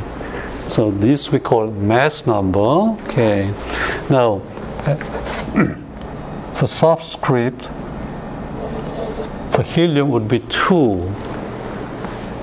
So 0.69 0.91
this 0.91 1.31
we 1.31 1.39
call 1.39 1.71
mass 1.71 2.27
number. 2.27 2.61
Okay. 2.61 3.53
Now, 4.11 4.41
for 6.55 6.67
subscript, 6.67 7.67
for 9.51 9.63
helium 9.63 10.11
would 10.11 10.29
be 10.29 10.41
two. 10.41 11.15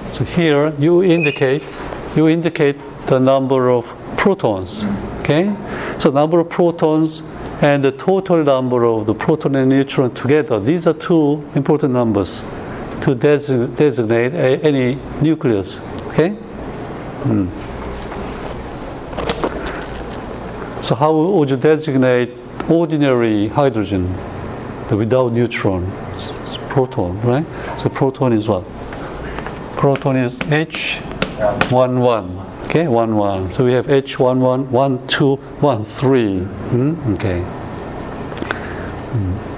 So 0.10 0.23
here 0.23 0.73
you 0.79 1.03
indicate 1.03 1.63
you 2.15 2.27
indicate 2.27 2.77
the 3.05 3.19
number 3.19 3.69
of 3.69 3.86
protons. 4.17 4.84
Okay. 5.21 5.55
So 5.99 6.10
number 6.10 6.39
of 6.39 6.49
protons 6.49 7.21
and 7.62 7.84
the 7.84 7.91
total 7.91 8.43
number 8.43 8.86
of 8.86 9.05
the 9.05 9.13
proton 9.13 9.55
and 9.55 9.69
neutron 9.69 10.13
together. 10.13 10.60
These 10.60 10.88
are 10.88 10.93
two 10.93 11.43
important 11.55 11.93
numbers 11.93 12.43
to 13.02 13.16
desi- 13.16 13.76
designate 13.78 14.34
a, 14.34 14.60
any 14.64 14.98
nucleus. 15.22 15.80
Okay. 16.08 16.36
So 20.82 20.96
how 20.96 21.14
would 21.14 21.50
you 21.50 21.58
designate 21.58 22.30
ordinary 22.70 23.50
hydrogen, 23.50 24.14
the 24.88 24.96
without 24.98 25.34
neutron? 25.34 25.92
It's, 26.14 26.30
it's 26.42 26.58
proton, 26.70 27.20
right? 27.22 27.46
So 27.78 27.90
proton 27.90 28.32
is 28.34 28.48
what? 28.48 28.64
Proton 29.76 30.16
is 30.16 30.38
H11. 30.40 32.46
Okay, 32.66 32.88
1 32.88 33.16
1. 33.16 33.52
So 33.52 33.66
we 33.66 33.74
have 33.74 33.88
H11, 33.88 34.68
1 34.70 35.08
2, 35.08 35.36
1 35.36 35.84
3. 35.84 36.40
Hmm? 36.40 37.14
Okay. 37.14 37.44
Hmm. 39.12 39.49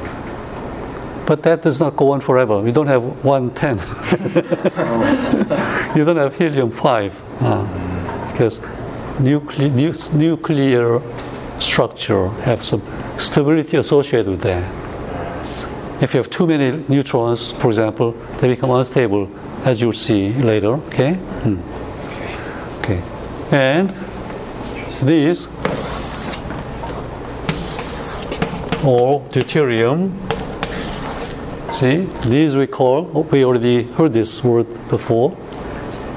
But 1.26 1.44
that 1.44 1.62
does 1.62 1.80
not 1.80 1.96
go 1.96 2.12
on 2.12 2.22
forever. 2.22 2.60
We 2.62 2.72
don't 2.72 2.88
have 2.88 3.04
110. 3.24 3.78
you 5.96 6.06
don't 6.06 6.18
have 6.18 6.36
helium 6.36 6.72
5 6.72 7.24
uh, 7.42 8.32
because 8.32 8.60
nucle- 9.20 9.72
nu- 9.72 10.18
nuclear 10.18 11.02
structure 11.60 12.30
have 12.44 12.64
some 12.64 12.82
stability 13.18 13.78
associated 13.78 14.28
with 14.28 14.42
that. 14.42 14.64
If 16.02 16.14
you 16.14 16.18
have 16.18 16.30
too 16.30 16.48
many 16.48 16.84
neutrons, 16.90 17.52
for 17.52 17.68
example, 17.68 18.14
they 18.40 18.48
become 18.48 18.72
unstable, 18.72 19.30
as 19.64 19.80
you'll 19.80 19.94
see 19.94 20.34
later. 20.34 20.74
Okay. 20.90 21.14
Hmm. 21.14 21.60
Okay. 22.80 23.02
And 23.52 23.94
these 25.04 25.48
or 28.84 29.22
deuterium. 29.30 30.12
See, 31.82 32.08
these 32.26 32.56
we 32.56 32.67
call, 32.67 33.06
we 33.32 33.44
already 33.44 33.82
heard 33.82 34.13
this 34.13 34.44
word 34.44 34.67
before, 34.88 35.36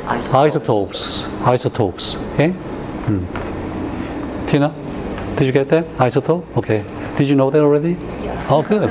isotopes. 0.04 1.24
Isotopes. 1.40 2.16
Okay? 2.34 2.50
Hmm. 2.50 3.24
Tina, 4.46 4.74
did 5.36 5.46
you 5.46 5.52
get 5.52 5.68
that? 5.68 5.86
Isotope? 5.96 6.44
Okay. 6.58 6.84
Did 7.16 7.30
you 7.30 7.36
know 7.36 7.48
that 7.48 7.62
already? 7.62 7.92
Yeah. 7.92 8.46
Oh, 8.50 8.60
good. 8.60 8.90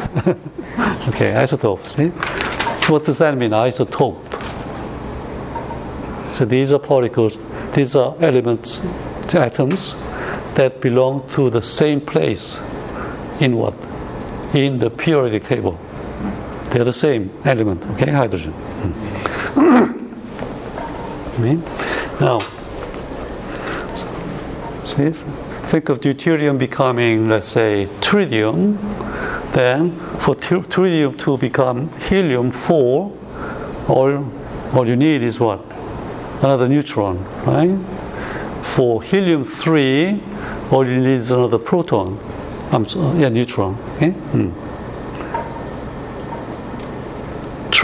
okay, 1.10 1.36
isotopes. 1.36 1.92
See? 1.92 2.10
So 2.10 2.94
what 2.94 3.06
does 3.06 3.20
that 3.20 3.38
mean, 3.38 3.52
isotope? 3.52 4.18
So 6.34 6.44
these 6.44 6.72
are 6.72 6.80
particles, 6.80 7.38
these 7.76 7.96
are 7.96 8.16
elements, 8.20 8.84
atoms 9.36 9.94
that 10.56 10.82
belong 10.82 11.30
to 11.36 11.52
the 11.52 11.62
same 11.62 12.02
place 12.02 12.60
in 13.40 13.58
what? 13.58 13.76
In 14.56 14.80
the 14.80 14.90
periodic 14.90 15.44
table. 15.44 15.78
They're 16.74 16.84
the 16.84 16.92
same 16.92 17.30
element, 17.46 17.86
okay? 17.92 18.10
Hydrogen. 18.10 18.54
Okay? 21.36 21.56
Now, 22.20 22.40
see, 24.84 25.12
think 25.70 25.90
of 25.90 26.00
deuterium 26.02 26.58
becoming, 26.58 27.30
let's 27.30 27.48
say, 27.48 27.88
tritium. 28.02 28.80
Then, 29.54 30.00
for 30.18 30.34
tritium 30.34 31.20
to 31.20 31.38
become 31.38 31.92
helium 32.00 32.52
4, 32.52 33.18
all, 33.88 34.32
all 34.74 34.88
you 34.88 34.96
need 34.96 35.22
is 35.22 35.40
what? 35.40 35.60
Another 36.42 36.68
neutron, 36.68 37.24
right? 37.46 37.78
For 38.64 39.04
helium 39.04 39.46
3, 39.46 40.24
all 40.72 40.88
you 40.88 40.98
need 40.98 41.20
is 41.20 41.30
another 41.30 41.60
proton. 41.60 42.18
I'm 42.72 42.88
sorry, 42.90 43.20
yeah, 43.20 43.30
neutron. 43.30 43.78
Okay? 43.96 44.10
Hmm. 44.10 44.63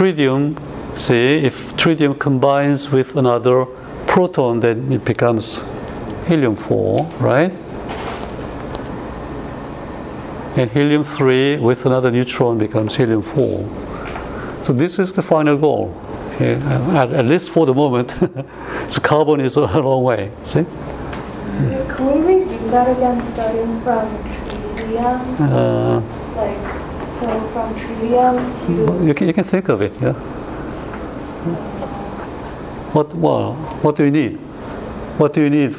Tritium, 0.00 0.56
see, 0.98 1.44
if 1.44 1.76
tritium 1.76 2.18
combines 2.18 2.88
with 2.88 3.16
another 3.16 3.66
proton, 4.06 4.60
then 4.60 4.90
it 4.90 5.04
becomes 5.04 5.60
helium 6.26 6.56
4, 6.56 7.04
right? 7.20 7.52
And 10.56 10.70
helium 10.70 11.04
3 11.04 11.58
with 11.58 11.84
another 11.84 12.10
neutron 12.10 12.56
becomes 12.56 12.96
helium 12.96 13.20
4. 13.20 14.64
So 14.64 14.72
this 14.72 14.98
is 14.98 15.12
the 15.12 15.22
final 15.22 15.58
goal. 15.58 15.94
Okay? 16.36 16.54
At, 16.54 17.12
at 17.12 17.26
least 17.26 17.50
for 17.50 17.66
the 17.66 17.74
moment, 17.74 18.14
carbon 19.02 19.40
is 19.40 19.56
a 19.56 19.66
long 19.66 20.02
way. 20.02 20.32
See? 20.44 20.64
Can 20.64 22.24
we 22.24 22.36
review 22.36 22.70
that 22.70 22.96
again, 22.96 23.22
starting 23.22 23.78
from 23.82 24.08
tritium? 24.48 25.40
Uh, 25.40 26.19
tritium 27.74 29.06
you, 29.06 29.14
can, 29.14 29.26
you 29.26 29.32
can 29.34 29.44
think 29.44 29.68
of 29.68 29.80
it, 29.80 29.92
yeah. 30.00 30.12
What, 32.92 33.14
well, 33.14 33.54
what 33.82 33.96
do 33.96 34.04
you 34.04 34.10
need? 34.10 34.36
What 35.18 35.32
do 35.32 35.42
you 35.42 35.50
need 35.50 35.76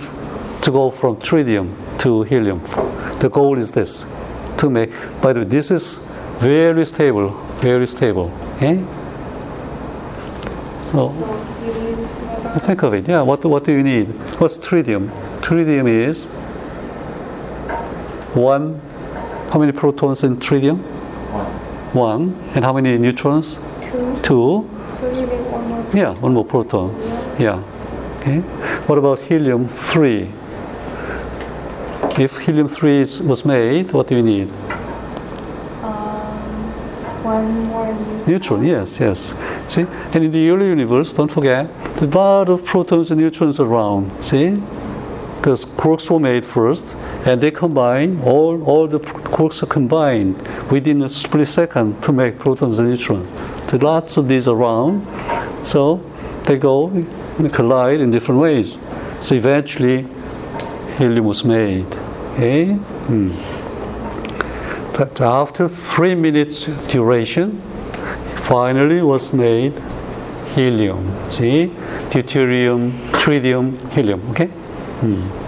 to 0.61 0.71
go 0.71 0.89
from 0.91 1.17
tritium 1.17 1.75
to 1.99 2.23
helium? 2.23 2.61
The 3.19 3.29
goal 3.29 3.57
is 3.57 3.71
this 3.71 4.05
to 4.57 4.69
make, 4.69 4.91
by 5.21 5.33
the 5.33 5.41
way, 5.41 5.45
this 5.45 5.71
is 5.71 5.97
very 6.39 6.85
stable, 6.85 7.29
very 7.59 7.87
stable. 7.87 8.31
Okay? 8.55 8.83
So, 10.91 11.09
think 12.59 12.83
of 12.83 12.93
it, 12.93 13.07
yeah. 13.07 13.21
What, 13.21 13.45
what 13.45 13.63
do 13.63 13.71
you 13.71 13.83
need? 13.83 14.07
What's 14.39 14.57
tritium? 14.57 15.09
Tritium 15.41 15.87
is 15.87 16.25
one. 18.35 18.79
How 19.51 19.59
many 19.59 19.71
protons 19.71 20.23
in 20.23 20.37
tritium? 20.37 20.81
One. 21.93 22.37
And 22.55 22.63
how 22.63 22.73
many 22.73 22.97
neutrons? 22.97 23.55
Two. 23.81 24.19
Two. 24.23 24.69
So 24.97 25.11
you 25.11 25.25
need 25.27 25.51
one 25.51 25.67
more. 25.67 25.85
Yeah, 25.93 26.13
one 26.13 26.33
more 26.33 26.45
proton. 26.45 26.95
Yeah. 27.37 27.61
Okay. 28.19 28.39
What 28.87 28.97
about 28.97 29.19
helium 29.19 29.67
3? 29.67 30.31
If 32.19 32.37
helium 32.39 32.69
3 32.69 32.91
is, 33.01 33.21
was 33.21 33.43
made, 33.43 33.91
what 33.91 34.07
do 34.07 34.15
you 34.15 34.23
need? 34.23 34.49
Um, 35.81 36.71
one 37.23 37.65
more 37.65 37.93
neutron. 37.93 38.25
Neutron, 38.27 38.63
yes, 38.65 38.99
yes. 38.99 39.33
See? 39.67 39.81
And 40.13 40.23
in 40.23 40.31
the 40.31 40.49
early 40.49 40.67
universe, 40.67 41.13
don't 41.13 41.31
forget, 41.31 41.67
there's 41.95 42.13
a 42.13 42.17
lot 42.17 42.49
of 42.49 42.63
protons 42.63 43.11
and 43.11 43.19
neutrons 43.19 43.59
around. 43.59 44.23
See? 44.23 44.61
Because 45.37 45.65
quarks 45.65 46.11
were 46.11 46.19
made 46.19 46.45
first, 46.45 46.95
and 47.25 47.41
they 47.41 47.51
combine, 47.51 48.19
all, 48.21 48.63
all 48.63 48.87
the 48.87 48.99
quarks 48.99 49.61
are 49.61 49.67
combined 49.67 50.35
within 50.71 51.03
a 51.03 51.09
split 51.09 51.47
second 51.47 52.01
to 52.03 52.11
make 52.11 52.39
protons 52.39 52.79
and 52.79 52.89
neutrons. 52.89 53.29
There 53.69 53.79
are 53.79 53.83
lots 53.83 54.17
of 54.17 54.27
these 54.27 54.47
around, 54.47 55.05
so 55.65 56.03
they 56.45 56.57
go 56.57 56.87
and 56.87 57.53
collide 57.53 58.01
in 58.01 58.11
different 58.11 58.41
ways. 58.41 58.79
So 59.21 59.35
eventually, 59.35 60.07
helium 60.97 61.25
was 61.25 61.45
made. 61.45 61.85
Okay? 62.33 62.73
Hmm. 62.73 63.29
That 64.93 65.21
after 65.21 65.67
three 65.67 66.15
minutes 66.15 66.65
duration, 66.87 67.61
finally 68.35 69.01
was 69.01 69.31
made 69.31 69.73
helium. 70.55 71.29
See? 71.29 71.71
Deuterium, 72.09 72.91
tritium, 73.11 73.89
helium. 73.91 74.29
Okay? 74.31 74.49
Sorry. 75.01 75.40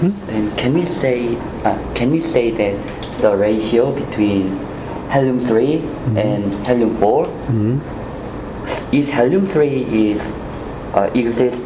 And 0.00 0.56
can 0.56 0.74
we 0.74 0.84
say 0.84 1.36
uh, 1.64 1.76
can 1.94 2.10
we 2.10 2.20
say 2.20 2.50
that 2.52 3.20
the 3.20 3.36
ratio 3.36 3.92
between 3.92 4.58
helium 5.10 5.40
3 5.40 5.82
and 6.16 6.66
helium 6.66 6.90
4 6.96 7.26
is 8.92 9.08
helium 9.08 9.44
3 9.44 9.68
is 10.10 10.20
uh, 10.94 11.10
exist 11.14 11.60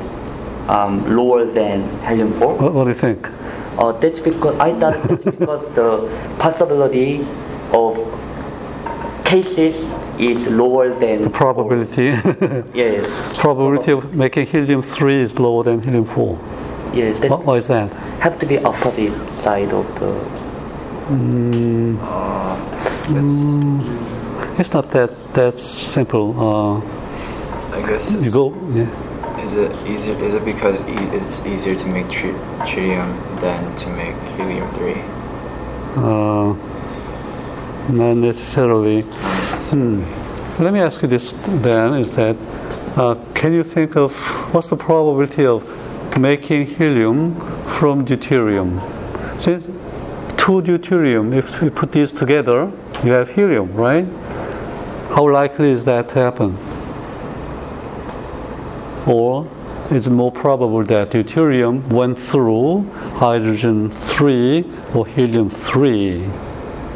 um, 0.69 1.05
lower 1.15 1.45
than 1.45 1.83
helium 2.07 2.33
4? 2.39 2.55
What, 2.57 2.75
what 2.75 2.85
do 2.85 2.91
you 2.91 2.95
think? 2.97 3.29
Uh, 3.79 3.93
that's 3.93 4.21
because 4.21 4.59
I 4.59 4.73
thought 4.79 5.09
that's 5.09 5.25
because 5.37 5.75
the 5.75 6.09
possibility 6.39 7.27
of 7.73 7.97
cases 9.25 9.77
is 10.19 10.47
lower 10.49 10.95
than 10.95 11.23
The 11.23 11.31
probability. 11.31 12.09
Yes, 12.75 13.39
probability 13.39 13.93
of 13.93 14.15
making 14.15 14.47
helium 14.47 14.83
3 14.83 15.15
is 15.15 15.39
lower 15.39 15.63
than 15.65 15.83
helium 15.83 16.05
4. 16.05 16.39
Yes. 16.95 17.19
That 17.21 17.31
Why, 17.31 17.37
why 17.37 17.57
is 17.57 17.67
that? 17.69 17.91
have 18.21 18.39
to 18.41 18.47
be 18.47 18.59
opposite 18.59 19.13
side 19.43 19.73
of 19.73 19.87
the. 20.01 20.13
Uh, 22.01 22.57
it's, 23.09 24.61
It's 24.61 24.73
not 24.73 24.91
that 24.93 25.11
that 25.35 25.59
simple. 25.59 26.35
Uh, 26.39 26.81
I 27.77 27.81
guess 27.87 28.13
you 28.13 28.31
go. 28.31 28.55
Yeah. 28.73 28.87
is 29.47 29.57
it 29.57 29.73
easier? 29.89 30.15
Is 30.25 30.35
it 30.35 30.45
because 30.45 30.81
e- 30.83 31.11
it's 31.17 31.45
easier 31.47 31.75
to 31.75 31.87
make 31.87 32.09
tri- 32.11 32.39
tritium 32.69 33.11
than 33.41 33.61
to 33.77 33.89
make 33.91 34.17
helium 34.37 34.69
three? 34.77 35.01
Uh, 35.97 36.55
not 37.93 38.15
necessarily. 38.17 39.03
Hmm. 39.71 40.05
Let 40.63 40.73
me 40.73 40.81
ask 40.81 41.03
you 41.03 41.09
this 41.09 41.33
then: 41.63 41.95
Is 41.95 42.13
that 42.13 42.37
uh, 42.97 43.17
can 43.35 43.53
you 43.53 43.65
think 43.65 43.97
of 43.97 44.15
what's 44.55 44.69
the 44.69 44.77
probability 44.77 45.45
of 45.47 45.63
making 46.19 46.67
helium 46.67 47.35
from 47.67 48.05
deuterium? 48.05 48.81
Since 49.41 49.67
two 50.37 50.61
deuterium, 50.63 51.35
if 51.35 51.63
we 51.63 51.71
put 51.71 51.93
these 51.93 52.13
together, 52.13 52.71
you 53.05 53.13
have 53.13 53.31
helium, 53.31 53.75
right? 53.75 54.07
How 55.15 55.29
likely 55.31 55.71
is 55.71 55.85
that 55.85 56.09
to 56.11 56.15
happen? 56.15 56.57
Or 59.07 59.49
is 59.91 60.07
it 60.07 60.11
more 60.11 60.33
probable 60.33 60.85
that 60.85 61.11
deuterium 61.11 61.87
went 61.89 62.19
through 62.19 62.89
hydrogen 63.17 63.91
3 63.91 64.65
or 64.95 65.07
helium 65.07 65.51
3? 65.51 66.25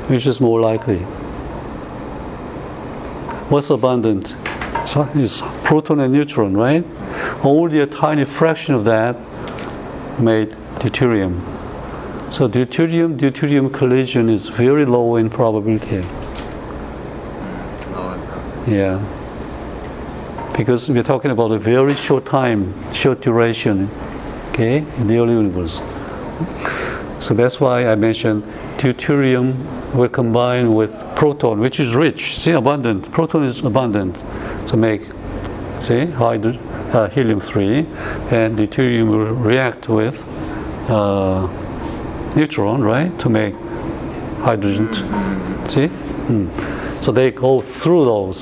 Which 0.08 0.26
is 0.26 0.40
more 0.40 0.60
likely? 0.60 1.00
What's 3.48 3.70
abundant? 3.70 4.34
Is 4.96 5.42
proton 5.62 6.00
and 6.00 6.14
neutron, 6.14 6.56
right? 6.56 6.82
Only 7.44 7.80
a 7.80 7.86
tiny 7.86 8.24
fraction 8.24 8.74
of 8.74 8.86
that 8.86 9.14
made 10.18 10.52
deuterium. 10.78 11.38
So 12.32 12.48
deuterium 12.48 13.18
deuterium 13.18 13.70
collision 13.74 14.30
is 14.30 14.48
very 14.48 14.86
low 14.86 15.16
in 15.16 15.28
probability. 15.28 16.02
Yeah. 18.66 19.04
Because 20.56 20.88
we're 20.88 21.02
talking 21.02 21.30
about 21.30 21.52
a 21.52 21.58
very 21.58 21.94
short 21.94 22.24
time, 22.24 22.72
short 22.94 23.20
duration, 23.20 23.90
okay, 24.52 24.78
in 24.78 25.08
the 25.08 25.18
early 25.18 25.34
universe. 25.34 25.82
So 27.22 27.34
that's 27.34 27.60
why 27.60 27.86
I 27.86 27.96
mentioned 27.96 28.44
deuterium 28.78 29.94
will 29.94 30.08
combine 30.08 30.74
with 30.74 30.90
proton, 31.14 31.60
which 31.60 31.80
is 31.80 31.94
rich, 31.94 32.38
see, 32.38 32.52
abundant. 32.52 33.12
Proton 33.12 33.44
is 33.44 33.60
abundant 33.60 34.16
to 34.66 34.76
make, 34.76 35.02
see, 35.80 36.06
hydro, 36.06 36.58
uh, 36.92 37.08
helium 37.08 37.40
3, 37.40 37.78
and 38.30 38.58
deuterium 38.58 39.08
will 39.10 39.34
react 39.34 39.88
with 39.88 40.24
uh, 40.88 41.48
neutron, 42.36 42.82
right, 42.82 43.16
to 43.18 43.28
make 43.28 43.54
hydrogen. 44.40 44.92
See? 45.68 45.88
Mm. 46.28 47.02
So 47.02 47.12
they 47.12 47.30
go 47.30 47.60
through 47.60 48.04
those. 48.04 48.40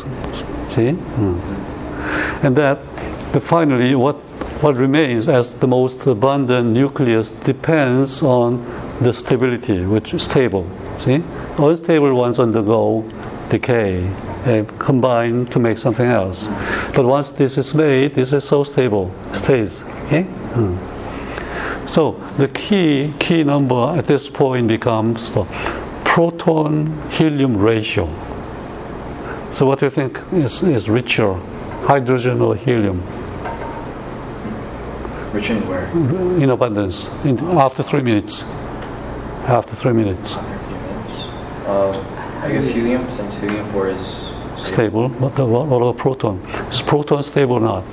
See? 0.68 0.92
Mm. 0.92 2.44
And 2.44 2.56
that 2.56 2.78
finally 3.40 3.94
what 3.94 4.16
what 4.62 4.76
remains 4.76 5.28
as 5.28 5.54
the 5.56 5.66
most 5.66 6.06
abundant 6.06 6.70
nucleus 6.70 7.30
depends 7.30 8.22
on 8.22 8.64
the 9.00 9.12
stability, 9.12 9.84
which 9.84 10.14
is 10.14 10.22
stable. 10.22 10.66
See? 10.96 11.22
Unstable 11.58 12.14
ones 12.14 12.38
undergo 12.38 13.04
decay 13.50 14.08
and 14.44 14.78
combine 14.78 15.46
to 15.46 15.58
make 15.58 15.78
something 15.78 16.06
else. 16.06 16.48
But 16.94 17.04
once 17.06 17.30
this 17.30 17.58
is 17.58 17.74
made, 17.74 18.14
this 18.14 18.32
is 18.32 18.44
so 18.44 18.64
stable, 18.64 19.12
stays. 19.32 19.82
Okay? 20.06 20.24
Mm. 20.52 21.88
So 21.88 22.12
the 22.36 22.48
key 22.48 23.12
key 23.18 23.44
number 23.44 23.94
at 23.96 24.06
this 24.06 24.28
point 24.28 24.68
becomes 24.68 25.30
the 25.32 25.44
proton 26.04 26.92
helium 27.10 27.56
ratio. 27.56 28.06
So 29.50 29.66
what 29.66 29.78
do 29.78 29.86
you 29.86 29.90
think 29.90 30.20
is, 30.32 30.62
is 30.62 30.88
richer, 30.88 31.34
hydrogen 31.86 32.40
or 32.40 32.56
helium 32.56 33.00
Which 35.32 35.50
in 35.50 35.66
where? 35.68 35.86
in 36.42 36.50
abundance 36.50 37.08
in, 37.24 37.38
after 37.58 37.82
three 37.82 38.02
minutes? 38.02 38.44
After 39.46 39.74
three 39.74 39.92
minutes, 39.92 40.36
After 40.36 40.58
few 40.58 40.76
minutes. 40.78 41.12
Uh, 41.66 42.40
I 42.42 42.52
guess 42.52 42.68
helium, 42.70 43.10
since 43.10 43.34
helium 43.34 43.66
4 43.72 43.88
is 43.88 44.33
stable. 44.64 45.08
but 45.08 45.34
the, 45.36 45.44
what 45.46 45.66
about 45.66 45.96
proton? 45.96 46.40
Is 46.70 46.82
proton 46.82 47.22
stable 47.22 47.56
or 47.56 47.60
not? 47.60 47.84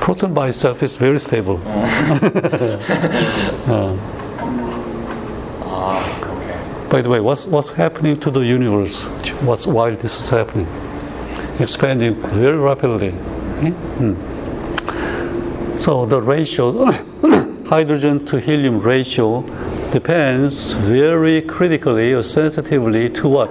Proton 0.00 0.34
by 0.34 0.48
itself 0.48 0.82
is 0.82 0.92
very 0.94 1.18
stable. 1.18 1.60
Uh, 5.76 5.98
okay. 6.30 6.88
By 6.88 7.02
the 7.02 7.08
way, 7.08 7.20
what's, 7.20 7.46
what's 7.46 7.70
happening 7.70 8.20
to 8.20 8.30
the 8.30 8.40
universe 8.40 9.02
what's, 9.42 9.66
while 9.66 9.94
this 9.96 10.20
is 10.20 10.28
happening? 10.30 10.66
Expanding 11.58 12.14
very 12.14 12.56
rapidly. 12.56 13.08
Okay? 13.08 13.70
Hmm. 13.70 14.14
So 15.78 16.06
the 16.06 16.22
ratio, 16.22 16.90
hydrogen 17.66 18.24
to 18.26 18.38
helium 18.38 18.80
ratio, 18.80 19.42
depends 19.90 20.72
very 20.72 21.42
critically 21.42 22.12
or 22.12 22.22
sensitively 22.22 23.10
to 23.10 23.28
what? 23.28 23.50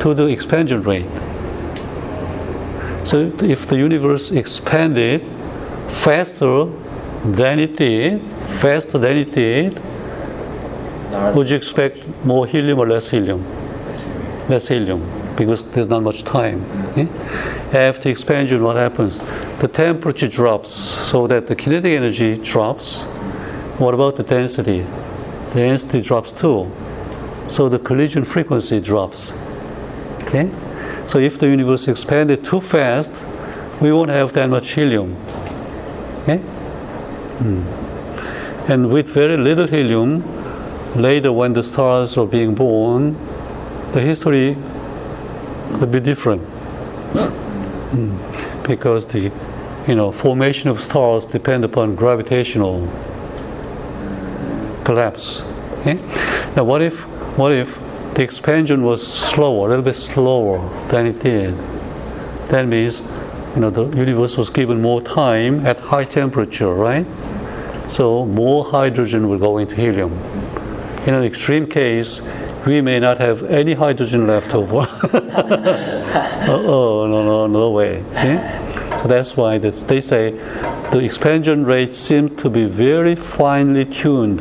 To 0.00 0.14
the 0.14 0.26
expansion 0.26 0.82
rate. 0.82 1.06
So 3.10 3.32
if 3.42 3.66
the 3.66 3.76
universe 3.76 4.30
expanded 4.30 5.22
faster 5.88 6.66
than 7.24 7.58
it 7.58 7.76
did, 7.76 8.22
faster 8.62 8.98
than 8.98 9.16
it 9.16 9.32
did, 9.32 9.80
would 11.34 11.50
you 11.50 11.56
expect 11.56 12.06
more 12.24 12.46
helium 12.46 12.78
or 12.78 12.86
less 12.86 13.10
helium? 13.10 13.44
Less 14.48 14.68
helium, 14.68 15.02
because 15.36 15.64
there's 15.72 15.88
not 15.88 16.04
much 16.04 16.22
time. 16.22 16.64
eh? 16.96 17.08
After 17.76 18.08
expansion, 18.08 18.62
what 18.62 18.76
happens? 18.76 19.18
The 19.58 19.66
temperature 19.66 20.28
drops 20.28 20.72
so 20.72 21.26
that 21.26 21.48
the 21.48 21.56
kinetic 21.56 21.92
energy 21.92 22.36
drops. 22.36 23.02
What 23.80 23.92
about 23.92 24.14
the 24.14 24.22
density? 24.22 24.86
The 25.48 25.54
density 25.66 26.00
drops 26.00 26.30
too. 26.30 26.70
So 27.48 27.68
the 27.68 27.80
collision 27.80 28.24
frequency 28.24 28.78
drops. 28.78 29.32
Okay? 30.22 30.48
So 31.10 31.18
if 31.18 31.40
the 31.40 31.48
universe 31.48 31.88
expanded 31.88 32.44
too 32.44 32.60
fast, 32.60 33.10
we 33.80 33.90
won't 33.90 34.10
have 34.10 34.32
that 34.34 34.48
much 34.48 34.74
helium. 34.74 35.16
Okay? 36.22 36.36
Hmm. 36.36 37.62
And 38.70 38.92
with 38.92 39.08
very 39.08 39.36
little 39.36 39.66
helium, 39.66 40.22
later 40.94 41.32
when 41.32 41.52
the 41.52 41.64
stars 41.64 42.16
are 42.16 42.28
being 42.28 42.54
born, 42.54 43.16
the 43.90 44.00
history 44.00 44.56
could 45.80 45.90
be 45.90 45.98
different. 45.98 46.42
Mm. 47.12 48.68
Because 48.68 49.04
the 49.06 49.32
you 49.88 49.96
know 49.96 50.12
formation 50.12 50.70
of 50.70 50.80
stars 50.80 51.26
depend 51.26 51.64
upon 51.64 51.96
gravitational 51.96 52.88
collapse. 54.84 55.42
Okay? 55.80 55.94
Now 56.54 56.62
what 56.62 56.82
if 56.82 57.00
what 57.36 57.50
if 57.50 57.89
the 58.14 58.22
expansion 58.22 58.82
was 58.82 59.06
slower, 59.06 59.66
a 59.66 59.70
little 59.70 59.84
bit 59.84 59.96
slower 59.96 60.58
than 60.88 61.06
it 61.06 61.20
did? 61.20 61.56
That 62.48 62.66
means 62.66 63.00
you 63.54 63.60
know 63.60 63.70
the 63.70 63.84
universe 63.96 64.36
was 64.36 64.50
given 64.50 64.80
more 64.80 65.00
time 65.00 65.66
at 65.66 65.78
high 65.78 66.04
temperature, 66.04 66.72
right? 66.72 67.06
So 67.88 68.24
more 68.24 68.64
hydrogen 68.64 69.28
will 69.28 69.38
go 69.38 69.58
into 69.58 69.74
helium. 69.74 70.12
In 71.06 71.14
an 71.14 71.24
extreme 71.24 71.66
case, 71.66 72.20
we 72.66 72.80
may 72.80 73.00
not 73.00 73.18
have 73.18 73.42
any 73.44 73.74
hydrogen 73.74 74.26
left 74.26 74.54
over. 74.54 74.86
oh, 76.48 77.06
no, 77.08 77.24
no, 77.24 77.46
no 77.46 77.70
way. 77.70 78.02
Okay? 78.12 78.36
So 79.02 79.08
that's 79.08 79.36
why 79.36 79.58
that's, 79.58 79.82
they 79.82 80.00
say 80.00 80.32
the 80.92 80.98
expansion 80.98 81.64
rate 81.64 81.96
seem 81.96 82.36
to 82.36 82.50
be 82.50 82.66
very 82.66 83.16
finely 83.16 83.86
tuned 83.86 84.40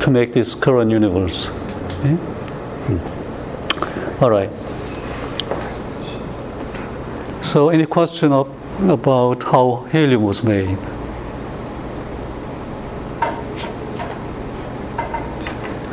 to 0.00 0.10
make 0.10 0.34
this 0.34 0.54
current 0.54 0.90
universe. 0.90 1.50
Okay? 2.00 2.14
Hmm. 2.86 4.24
All 4.24 4.30
right. 4.30 4.50
So, 7.44 7.68
any 7.68 7.84
question 7.84 8.32
of, 8.32 8.48
about 8.88 9.42
how 9.42 9.86
helium 9.92 10.22
was 10.22 10.42
made? 10.42 10.78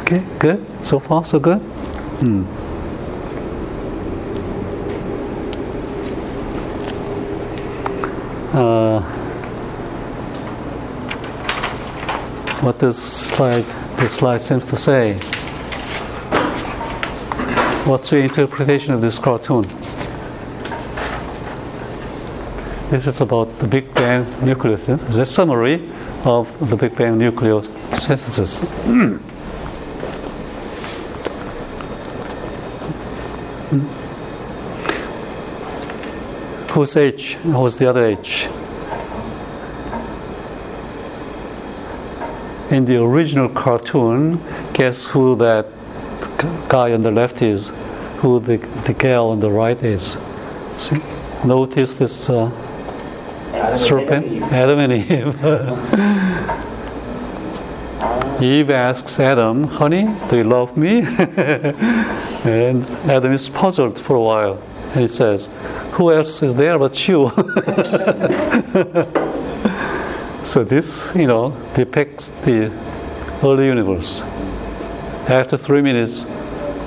Okay, 0.01 0.23
good. 0.39 0.85
So 0.85 0.99
far, 0.99 1.25
so 1.25 1.39
good. 1.39 1.59
Hmm. 1.59 2.43
Uh, 8.55 9.01
what 12.61 12.79
this 12.79 12.97
slide, 12.97 13.65
this 13.97 14.13
slide 14.13 14.39
seems 14.39 14.65
to 14.67 14.77
say. 14.77 15.19
What's 17.87 18.11
your 18.11 18.19
interpretation 18.19 18.93
of 18.93 18.99
this 18.99 19.17
cartoon? 19.17 19.61
This 22.89 23.07
is 23.07 23.21
about 23.21 23.59
the 23.59 23.67
Big 23.67 23.93
Bang. 23.93 24.25
It's 24.41 25.17
a 25.17 25.25
summary 25.25 25.89
of 26.25 26.69
the 26.69 26.75
Big 26.75 26.97
Bang 26.97 27.17
nucleosynthesis. 27.17 28.67
Who's 36.71 36.97
H? 36.97 37.35
Who's 37.35 37.77
the 37.77 37.89
other 37.89 38.05
H? 38.05 38.49
In 42.69 42.83
the 42.83 43.01
original 43.01 43.47
cartoon, 43.47 44.41
guess 44.73 45.05
who 45.05 45.37
that 45.37 45.76
guy 46.67 46.93
on 46.93 47.01
the 47.01 47.11
left 47.11 47.41
is? 47.41 47.71
Who 48.17 48.39
the, 48.39 48.57
the 48.85 48.93
girl 48.93 49.27
on 49.27 49.39
the 49.39 49.51
right 49.51 49.81
is? 49.83 50.17
See? 50.77 51.01
Notice 51.45 51.93
this 51.95 52.29
uh, 52.29 52.49
serpent? 53.77 54.43
Adam 54.51 54.79
and 54.79 54.93
Eve. 54.93 55.35
Eve 58.41 58.69
asks 58.69 59.19
Adam, 59.19 59.63
Honey, 59.63 60.07
do 60.29 60.37
you 60.37 60.43
love 60.43 60.77
me? 60.77 60.99
and 62.45 62.85
Adam 63.09 63.33
is 63.33 63.49
puzzled 63.49 63.99
for 63.99 64.15
a 64.15 64.21
while. 64.21 64.61
And 64.91 65.01
he 65.01 65.07
says, 65.07 65.49
Who 65.93 66.11
else 66.11 66.43
is 66.43 66.53
there 66.53 66.77
but 66.77 67.07
you? 67.07 67.29
so 70.45 70.63
this, 70.63 71.11
you 71.15 71.25
know, 71.25 71.57
depicts 71.75 72.27
the 72.45 72.71
early 73.43 73.65
universe. 73.65 74.21
After 75.27 75.57
three 75.57 75.81
minutes, 75.81 76.25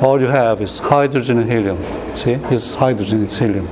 all 0.00 0.20
you 0.20 0.29
have 0.29 0.61
is 0.61 0.79
hydrogen 0.79 1.38
and 1.38 1.50
helium. 1.50 1.79
See, 2.16 2.37
this 2.37 2.64
is 2.64 2.74
hydrogen, 2.74 3.24
it's 3.24 3.38
helium. 3.38 3.68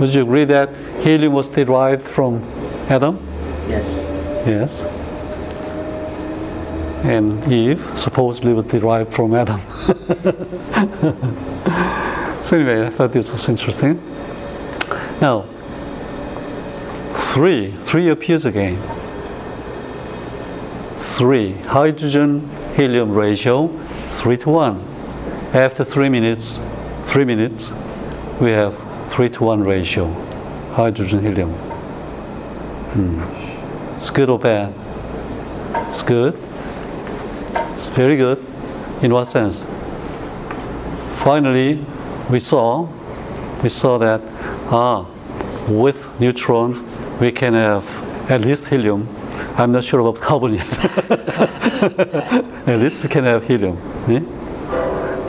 Would 0.00 0.14
you 0.14 0.22
agree 0.22 0.44
that 0.44 0.74
helium 1.00 1.32
was 1.32 1.48
derived 1.48 2.02
from 2.02 2.42
Adam? 2.88 3.18
Yes. 3.68 3.84
Yes. 4.46 4.84
and 7.04 7.52
Eve 7.52 7.92
supposedly 7.96 8.52
was 8.52 8.64
derived 8.64 9.12
from 9.12 9.34
Adam. 9.34 9.60
so 12.42 12.56
anyway, 12.56 12.86
I 12.86 12.90
thought 12.90 13.12
this 13.12 13.30
was 13.30 13.48
interesting. 13.48 14.00
Now, 15.20 15.46
three, 17.12 17.72
three 17.78 18.08
appears 18.08 18.44
again. 18.44 18.78
Three, 21.18 21.54
hydrogen 21.54 22.48
helium 22.76 23.10
ratio, 23.10 23.66
three 24.20 24.36
to 24.36 24.50
one. 24.50 24.78
After 25.52 25.82
three 25.82 26.08
minutes, 26.08 26.60
three 27.02 27.24
minutes, 27.24 27.72
we 28.40 28.52
have 28.52 28.78
three 29.10 29.28
to 29.30 29.42
one 29.42 29.64
ratio, 29.64 30.06
hydrogen 30.74 31.18
helium. 31.20 31.50
Hmm. 32.94 33.96
It's 33.96 34.10
good 34.10 34.30
or 34.30 34.38
bad? 34.38 34.72
It's 35.88 36.02
good. 36.02 36.38
It's 37.74 37.88
very 37.88 38.14
good. 38.14 38.38
In 39.02 39.12
what 39.12 39.24
sense? 39.24 39.64
Finally, 41.24 41.84
we 42.30 42.38
saw 42.38 42.88
we 43.64 43.70
saw 43.70 43.98
that 43.98 44.20
ah, 44.70 45.04
with 45.66 46.08
neutron 46.20 46.86
we 47.18 47.32
can 47.32 47.54
have 47.54 48.30
at 48.30 48.40
least 48.42 48.68
helium. 48.68 49.17
I'm 49.56 49.72
not 49.72 49.84
sure 49.84 50.00
about 50.00 50.20
carbon 50.20 50.54
yet. 50.54 50.66
at 52.68 52.78
least 52.78 53.02
we 53.02 53.08
can 53.08 53.24
have 53.24 53.44
helium. 53.46 53.76
eh? 54.08 54.20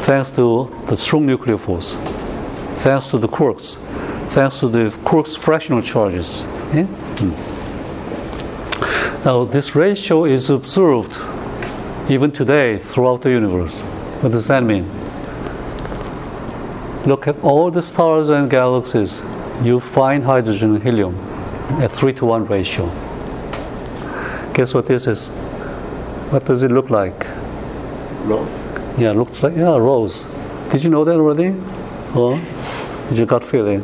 Thanks 0.06 0.32
to 0.32 0.70
the 0.88 0.96
strong 0.96 1.26
nuclear 1.26 1.58
force, 1.58 1.96
thanks 2.84 3.10
to 3.12 3.18
the 3.18 3.28
quarks, 3.28 3.76
thanks 4.30 4.60
to 4.60 4.68
the 4.70 4.90
quarks 5.04 5.38
fractional 5.38 5.82
charges. 5.82 6.46
eh? 6.74 6.86
Now, 9.26 9.44
this 9.46 9.76
ratio 9.76 10.26
is 10.26 10.50
observed 10.50 11.18
even 12.10 12.32
today 12.32 12.78
throughout 12.80 13.22
the 13.22 13.30
universe. 13.32 13.82
What 14.22 14.32
does 14.32 14.48
that 14.48 14.64
mean? 14.64 14.86
Look 17.06 17.28
at 17.28 17.38
all 17.44 17.70
the 17.72 17.82
stars 17.82 18.30
and 18.30 18.50
galaxies, 18.50 19.22
you 19.62 19.80
find 19.80 20.24
hydrogen 20.24 20.76
and 20.76 20.84
helium 20.84 21.16
at 21.82 21.92
3 21.92 22.14
to 22.14 22.26
1 22.26 22.46
ratio. 22.48 22.90
Guess 24.60 24.74
what 24.74 24.88
this 24.88 25.08
is? 25.08 25.30
What 26.32 26.44
does 26.44 26.64
it 26.64 26.70
look 26.70 26.90
like? 26.90 27.26
Rose. 28.26 28.52
Yeah, 28.98 29.14
looks 29.14 29.42
like, 29.42 29.56
yeah, 29.56 29.78
rose. 29.78 30.26
Did 30.70 30.84
you 30.84 30.90
know 30.90 31.06
that 31.06 31.16
already? 31.16 31.56
Or 32.14 32.38
did 33.08 33.20
you 33.20 33.26
got 33.26 33.42
feeling? 33.42 33.84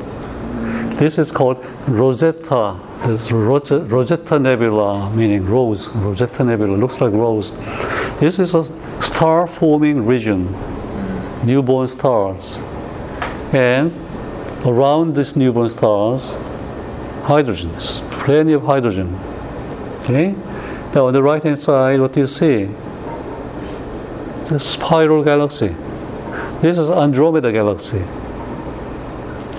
This 0.97 1.17
is 1.17 1.31
called 1.31 1.65
Rosetta. 1.87 2.77
This 3.07 3.31
Rose- 3.31 3.71
Rosetta 3.71 4.37
Nebula, 4.37 5.09
meaning 5.11 5.45
rose. 5.45 5.87
Rosetta 5.87 6.43
Nebula 6.43 6.75
looks 6.75 6.99
like 6.99 7.13
rose. 7.13 7.51
This 8.19 8.37
is 8.37 8.53
a 8.53 8.65
star 9.01 9.47
forming 9.47 10.05
region, 10.05 10.51
newborn 11.45 11.87
stars. 11.87 12.59
And 13.53 13.93
around 14.65 15.15
these 15.15 15.37
newborn 15.37 15.69
stars, 15.69 16.35
hydrogen, 17.23 17.71
There's 17.71 18.01
plenty 18.25 18.51
of 18.51 18.63
hydrogen. 18.63 19.17
Okay? 20.01 20.35
Now 20.95 21.07
on 21.07 21.13
the 21.13 21.21
right 21.21 21.43
hand 21.43 21.61
side, 21.61 21.99
what 21.99 22.13
do 22.13 22.21
you 22.21 22.27
see? 22.27 22.69
The 24.45 24.57
spiral 24.59 25.23
galaxy. 25.25 25.75
This 26.61 26.77
is 26.77 26.89
Andromeda 26.89 27.51
galaxy. 27.51 28.01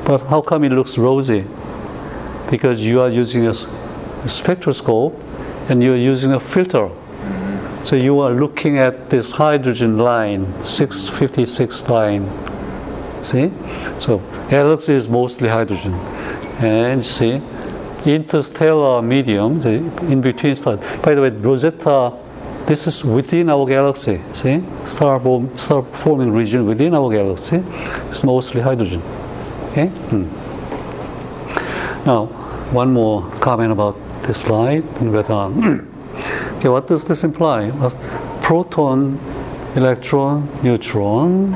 But 0.06 0.22
how 0.28 0.40
come 0.40 0.64
it 0.64 0.72
looks 0.72 0.96
rosy? 0.96 1.44
Because 2.50 2.80
you 2.80 3.02
are 3.02 3.10
using 3.10 3.46
a 3.46 3.54
spectroscope 3.54 5.14
and 5.68 5.82
you 5.82 5.92
are 5.92 5.98
using 5.98 6.32
a 6.32 6.40
filter. 6.40 6.88
So 7.84 7.96
you 7.96 8.18
are 8.20 8.30
looking 8.30 8.78
at 8.78 9.10
this 9.10 9.32
hydrogen 9.32 9.98
line, 9.98 10.46
656 10.64 11.88
line. 11.90 12.26
See? 13.22 13.52
So 13.98 14.22
galaxy 14.48 14.94
is 14.94 15.06
mostly 15.06 15.48
hydrogen. 15.48 15.92
And 16.60 17.04
see, 17.04 17.42
interstellar 18.14 19.02
medium, 19.02 19.60
the 19.60 19.74
in 20.10 20.20
between 20.20 20.56
stars. 20.56 20.80
By 21.02 21.14
the 21.14 21.22
way, 21.22 21.30
Rosetta, 21.30 22.12
this 22.66 22.86
is 22.86 23.04
within 23.04 23.48
our 23.48 23.66
galaxy. 23.66 24.20
See? 24.32 24.62
Star, 24.86 25.20
form, 25.20 25.56
star 25.56 25.82
forming 25.82 26.32
region 26.32 26.66
within 26.66 26.94
our 26.94 27.10
galaxy 27.10 27.62
It's 28.10 28.24
mostly 28.24 28.60
hydrogen. 28.60 29.02
Okay? 29.70 29.86
Hmm. 29.86 30.24
Now, 32.04 32.26
one 32.72 32.92
more 32.92 33.30
comment 33.40 33.72
about 33.72 33.96
this 34.22 34.40
slide, 34.40 34.84
and 35.00 35.12
we're 35.12 35.22
done. 35.22 35.88
okay, 36.58 36.68
what 36.68 36.88
does 36.88 37.04
this 37.04 37.22
imply? 37.24 37.70
Proton, 38.42 39.18
electron, 39.76 40.48
neutron, 40.62 41.52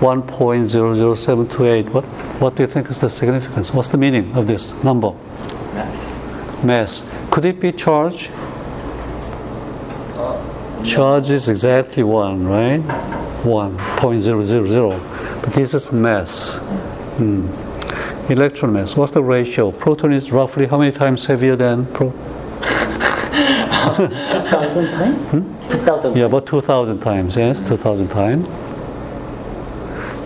1.00728. 0.00 1.90
What, 1.90 2.04
what 2.40 2.54
do 2.56 2.62
you 2.62 2.66
think 2.68 2.90
is 2.90 3.00
the 3.00 3.10
significance? 3.10 3.72
What's 3.74 3.88
the 3.88 3.98
meaning 3.98 4.32
of 4.34 4.46
this 4.46 4.72
number? 4.84 5.12
Mass. 5.78 6.64
Mass. 6.64 7.04
Could 7.30 7.44
it 7.44 7.60
be 7.60 7.70
charge? 7.70 8.30
Charge 10.84 11.30
is 11.30 11.48
exactly 11.48 12.02
1, 12.02 12.44
right? 12.46 12.82
1.000. 13.42 15.40
But 15.40 15.52
this 15.52 15.74
is 15.74 15.92
mass. 15.92 16.58
Hmm. 17.18 17.46
Electron 18.28 18.72
mass. 18.72 18.96
What's 18.96 19.12
the 19.12 19.22
ratio? 19.22 19.70
Proton 19.70 20.12
is 20.12 20.32
roughly 20.32 20.66
how 20.66 20.78
many 20.78 20.90
times 20.90 21.26
heavier 21.26 21.54
than 21.54 21.86
pro? 21.92 22.10
2,000 22.10 24.90
times? 24.90 25.32
2,000 25.72 26.16
Yeah, 26.16 26.24
about 26.24 26.46
2,000 26.46 26.98
times, 26.98 27.36
yes, 27.36 27.60
2,000 27.60 28.08
times. 28.08 28.48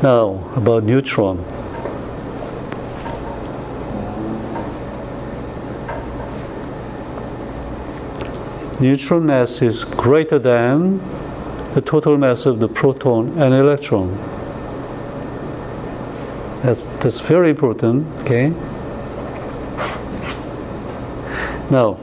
Now, 0.03 0.51
about 0.57 0.85
neutron. 0.85 1.45
Neutron 8.83 9.27
mass 9.27 9.63
is 9.63 9.85
greater 9.85 10.41
than 10.41 10.99
the 11.75 11.81
total 11.81 12.19
mass 12.19 12.47
of 12.47 12.59
the 12.59 12.67
proton 12.67 13.29
and 13.39 13.55
electron. 13.55 14.17
That's, 16.63 16.87
that's 16.99 17.21
very 17.21 17.51
important, 17.51 18.09
okay? 18.23 18.49
Now, 21.71 21.95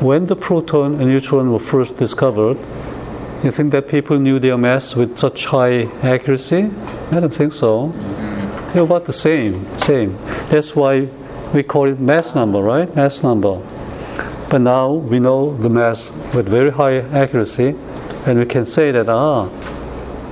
when 0.00 0.24
the 0.24 0.34
proton 0.34 0.94
and 0.94 1.10
neutron 1.10 1.52
were 1.52 1.58
first 1.58 1.98
discovered, 1.98 2.56
you 3.44 3.50
think 3.50 3.72
that 3.72 3.86
people 3.86 4.18
knew 4.18 4.38
their 4.38 4.56
mass 4.56 4.96
with 4.96 5.18
such 5.18 5.44
high 5.44 5.88
accuracy? 6.02 6.70
I 7.10 7.20
don't 7.20 7.34
think 7.34 7.52
so. 7.52 7.88
They're 8.72 8.82
about 8.82 9.04
the 9.04 9.12
same, 9.12 9.66
same. 9.78 10.16
That's 10.48 10.74
why 10.74 11.10
we 11.52 11.62
call 11.64 11.86
it 11.86 12.00
mass 12.00 12.34
number, 12.34 12.62
right? 12.62 12.96
Mass 12.96 13.22
number. 13.22 13.60
But 14.50 14.62
now 14.62 14.92
we 14.92 15.20
know 15.20 15.54
the 15.56 15.68
mass 15.68 16.10
with 16.34 16.48
very 16.48 16.70
high 16.70 16.96
accuracy, 16.96 17.76
and 18.26 18.38
we 18.38 18.46
can 18.46 18.64
say 18.64 18.90
that 18.92 19.08
ah, 19.08 19.50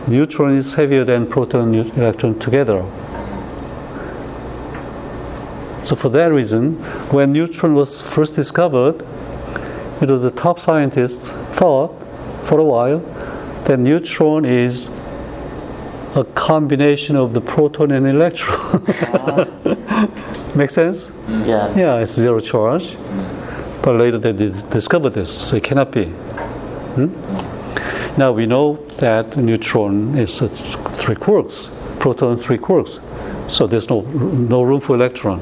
neutron 0.06 0.56
is 0.56 0.72
heavier 0.72 1.04
than 1.04 1.26
proton 1.26 1.74
and 1.74 1.96
electron 1.98 2.38
together. 2.38 2.82
So 5.82 5.94
for 5.94 6.08
that 6.08 6.32
reason, 6.32 6.76
when 7.12 7.32
neutron 7.32 7.74
was 7.74 8.00
first 8.00 8.34
discovered, 8.34 9.04
you 10.00 10.06
know, 10.06 10.18
the 10.18 10.30
top 10.30 10.58
scientists 10.60 11.30
thought 11.30 11.94
for 12.42 12.58
a 12.58 12.64
while 12.64 13.00
that 13.66 13.78
neutron 13.78 14.44
is 14.46 14.88
a 16.16 16.24
combination 16.34 17.16
of 17.16 17.34
the 17.34 17.40
proton 17.42 17.90
and 17.90 18.06
electron. 18.06 18.82
Make 20.56 20.70
sense? 20.70 21.10
Yeah. 21.28 21.76
Yeah, 21.76 21.98
it's 21.98 22.12
zero 22.12 22.40
charge. 22.40 22.96
But 23.86 24.00
later 24.00 24.18
they 24.18 24.32
did 24.32 24.68
discover 24.70 25.10
this, 25.10 25.30
so 25.30 25.54
it 25.54 25.62
cannot 25.62 25.92
be. 25.92 26.06
Hmm? 26.96 27.06
Now 28.18 28.32
we 28.32 28.44
know 28.44 28.84
that 28.96 29.36
neutron 29.36 30.18
is 30.18 30.40
three 30.40 31.14
quarks, 31.14 31.70
proton 32.00 32.36
three 32.36 32.58
quarks. 32.58 32.98
So 33.48 33.68
there's 33.68 33.88
no 33.88 34.00
no 34.00 34.64
room 34.64 34.80
for 34.80 34.96
electron. 34.96 35.38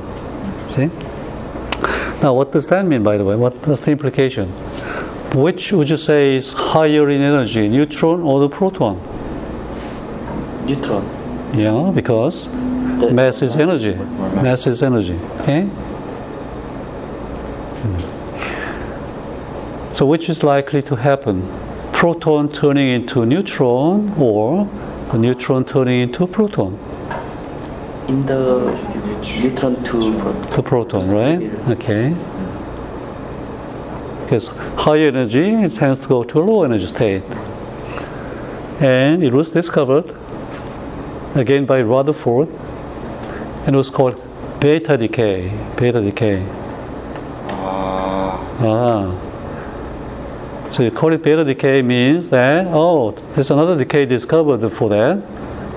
See? 0.69 0.91
Now 2.23 2.35
what 2.35 2.53
does 2.53 2.67
that 2.67 2.85
mean 2.85 3.03
by 3.03 3.17
the 3.17 3.25
way? 3.25 3.35
What, 3.35 3.55
What 3.67 3.71
is 3.73 3.81
the 3.81 3.93
implication? 3.93 4.51
Which 5.33 5.73
would 5.73 5.89
you 5.89 5.97
say 5.97 6.37
is 6.37 6.53
higher 6.53 7.09
in 7.09 7.23
energy, 7.23 7.67
neutron 7.67 8.21
or 8.21 8.41
the 8.41 8.51
proton? 8.51 9.01
Neutron. 10.67 11.05
Yeah, 11.55 11.93
because 11.95 12.47
The 13.01 13.11
mass 13.11 13.41
is 13.41 13.57
energy. 13.57 13.95
Mass. 13.95 14.43
Mass 14.43 14.67
is 14.67 14.83
energy. 14.83 15.19
Okay? 15.41 15.63
Hmm. 17.81 18.14
So, 19.95 20.07
which 20.07 20.29
is 20.29 20.43
likely 20.43 20.83
to 20.83 20.97
happen? 20.97 21.49
Proton 21.93 22.51
turning 22.53 22.89
into 22.89 23.25
neutron 23.25 24.13
or 24.19 24.69
a 25.13 25.17
neutron 25.17 25.65
turning 25.65 26.01
into 26.01 26.27
proton? 26.27 26.77
In 28.09 28.27
the 28.27 28.77
neutron 29.41 29.83
to 29.85 30.19
proton. 30.19 30.53
To 30.53 30.63
proton, 30.63 31.11
right? 31.11 31.41
Okay. 31.71 32.13
because 34.25 34.49
high 34.77 34.99
energy 34.99 35.51
it 35.51 35.75
tends 35.75 36.01
to 36.01 36.09
go 36.09 36.25
to 36.25 36.41
a 36.41 36.43
low 36.43 36.65
energy 36.65 36.89
state. 36.89 37.23
And 38.81 39.23
it 39.23 39.33
was 39.33 39.51
discovered 39.51 40.13
again 41.37 41.67
by 41.67 41.83
Rutherford, 41.83 42.49
and 43.65 43.77
it 43.77 43.79
was 43.79 43.91
called 43.91 44.21
beta 44.61 44.97
decay. 44.97 45.53
Beta 45.77 46.01
decay. 46.01 46.45
Ah. 48.61 49.34
So 50.75 50.91
beta 50.91 51.45
decay 51.45 51.83
means 51.83 52.31
that 52.31 52.67
oh, 52.67 53.13
there's 53.13 53.53
another 53.53 53.79
decay 53.79 54.07
discovered 54.07 54.59
before 54.61 54.89
that, 54.89 55.23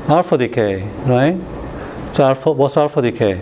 alpha 0.09 0.39
decay, 0.39 0.89
right? 1.05 1.37
So 2.13 2.23
alpha, 2.23 2.51
what's 2.51 2.77
alpha 2.77 3.03
decay? 3.03 3.39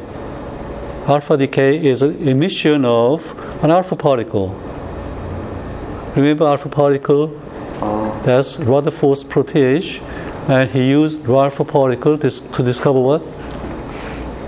Alpha 1.08 1.38
decay 1.38 1.82
is 1.82 2.02
an 2.02 2.28
emission 2.28 2.84
of 2.84 3.32
an 3.64 3.72
alpha 3.72 3.96
particle. 3.96 4.50
Remember 6.18 6.46
alpha 6.46 6.68
particle? 6.68 7.28
That's 8.26 8.60
Rutherford's 8.60 9.24
proteage, 9.24 10.02
and 10.50 10.70
he 10.70 10.90
used 10.90 11.26
alpha 11.26 11.64
particle 11.64 12.18
to, 12.18 12.30
to 12.30 12.64
discover 12.64 13.00
what? 13.00 13.22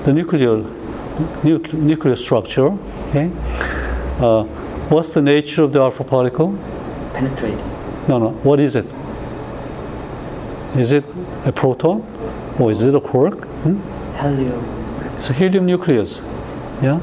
The 0.04 0.12
nuclear 0.12 0.58
nu- 1.42 1.64
nuclear 1.72 2.18
structure. 2.18 2.78
Okay. 3.12 3.32
Uh, 4.20 4.44
what's 4.90 5.12
the 5.12 5.22
nature 5.22 5.64
of 5.64 5.72
the 5.72 5.80
alpha 5.80 6.04
particle? 6.04 6.60
Penetrating. 7.18 7.58
No, 8.08 8.20
no. 8.20 8.30
What 8.44 8.60
is 8.60 8.76
it? 8.76 8.86
Is 10.78 10.92
it 10.92 11.04
a 11.46 11.52
proton 11.52 12.04
or 12.60 12.70
is 12.70 12.84
it 12.84 12.94
a 12.94 13.00
quark? 13.00 13.44
Hmm? 13.64 13.80
Helium. 14.22 14.64
It's 15.16 15.32
a 15.32 15.34
helium 15.34 15.66
nucleus. 15.66 16.22
Yeah. 16.80 17.00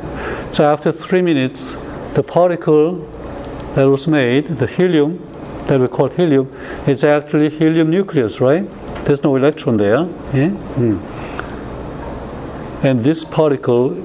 So 0.52 0.64
after 0.64 0.92
three 0.92 1.20
minutes, 1.20 1.72
the 2.14 2.22
particle 2.22 2.98
that 3.74 3.88
was 3.88 4.06
made, 4.06 4.46
the 4.46 4.68
helium 4.68 5.18
that 5.66 5.80
we 5.80 5.88
call 5.88 6.06
helium, 6.06 6.46
is 6.86 7.02
actually 7.02 7.50
helium 7.50 7.90
nucleus, 7.90 8.40
right? 8.40 8.64
There's 9.04 9.24
no 9.24 9.34
electron 9.34 9.78
there. 9.78 10.06
Yeah? 10.32 10.50
Hmm. 10.50 10.98
And 12.84 13.02
this 13.02 13.24
particle, 13.24 13.96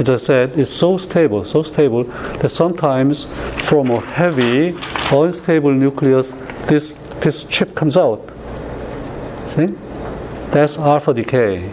as 0.00 0.10
I 0.10 0.16
said, 0.16 0.58
is 0.58 0.68
so 0.68 0.98
stable, 0.98 1.44
so 1.44 1.62
stable 1.62 2.04
that 2.04 2.48
sometimes 2.48 3.26
from 3.68 3.90
a 3.90 4.00
heavy, 4.00 4.76
unstable 5.12 5.72
nucleus, 5.72 6.32
this 6.66 6.92
this 7.20 7.44
chip 7.44 7.74
comes 7.74 7.96
out. 7.96 8.20
See? 9.46 9.66
That's 10.50 10.76
alpha 10.76 11.14
decay. 11.14 11.70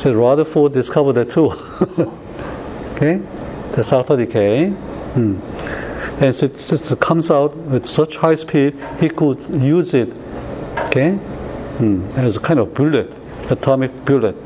So 0.00 0.12
Rutherford 0.14 0.72
discovered 0.72 1.14
that 1.14 1.30
too. 1.30 1.50
okay? 2.94 3.20
That's 3.74 3.92
alpha 3.92 4.16
decay. 4.16 4.70
Hmm. 4.70 5.38
And 6.22 6.34
so 6.34 6.46
it, 6.46 6.92
it 6.92 7.00
comes 7.00 7.30
out 7.30 7.56
with 7.56 7.86
such 7.86 8.16
high 8.16 8.34
speed, 8.34 8.74
he 9.00 9.08
could 9.08 9.38
use 9.62 9.94
it, 9.94 10.12
okay, 10.86 11.14
hmm, 11.78 12.06
as 12.16 12.36
a 12.36 12.40
kind 12.40 12.60
of 12.60 12.74
bullet, 12.74 13.12
atomic 13.50 14.04
bullet, 14.04 14.36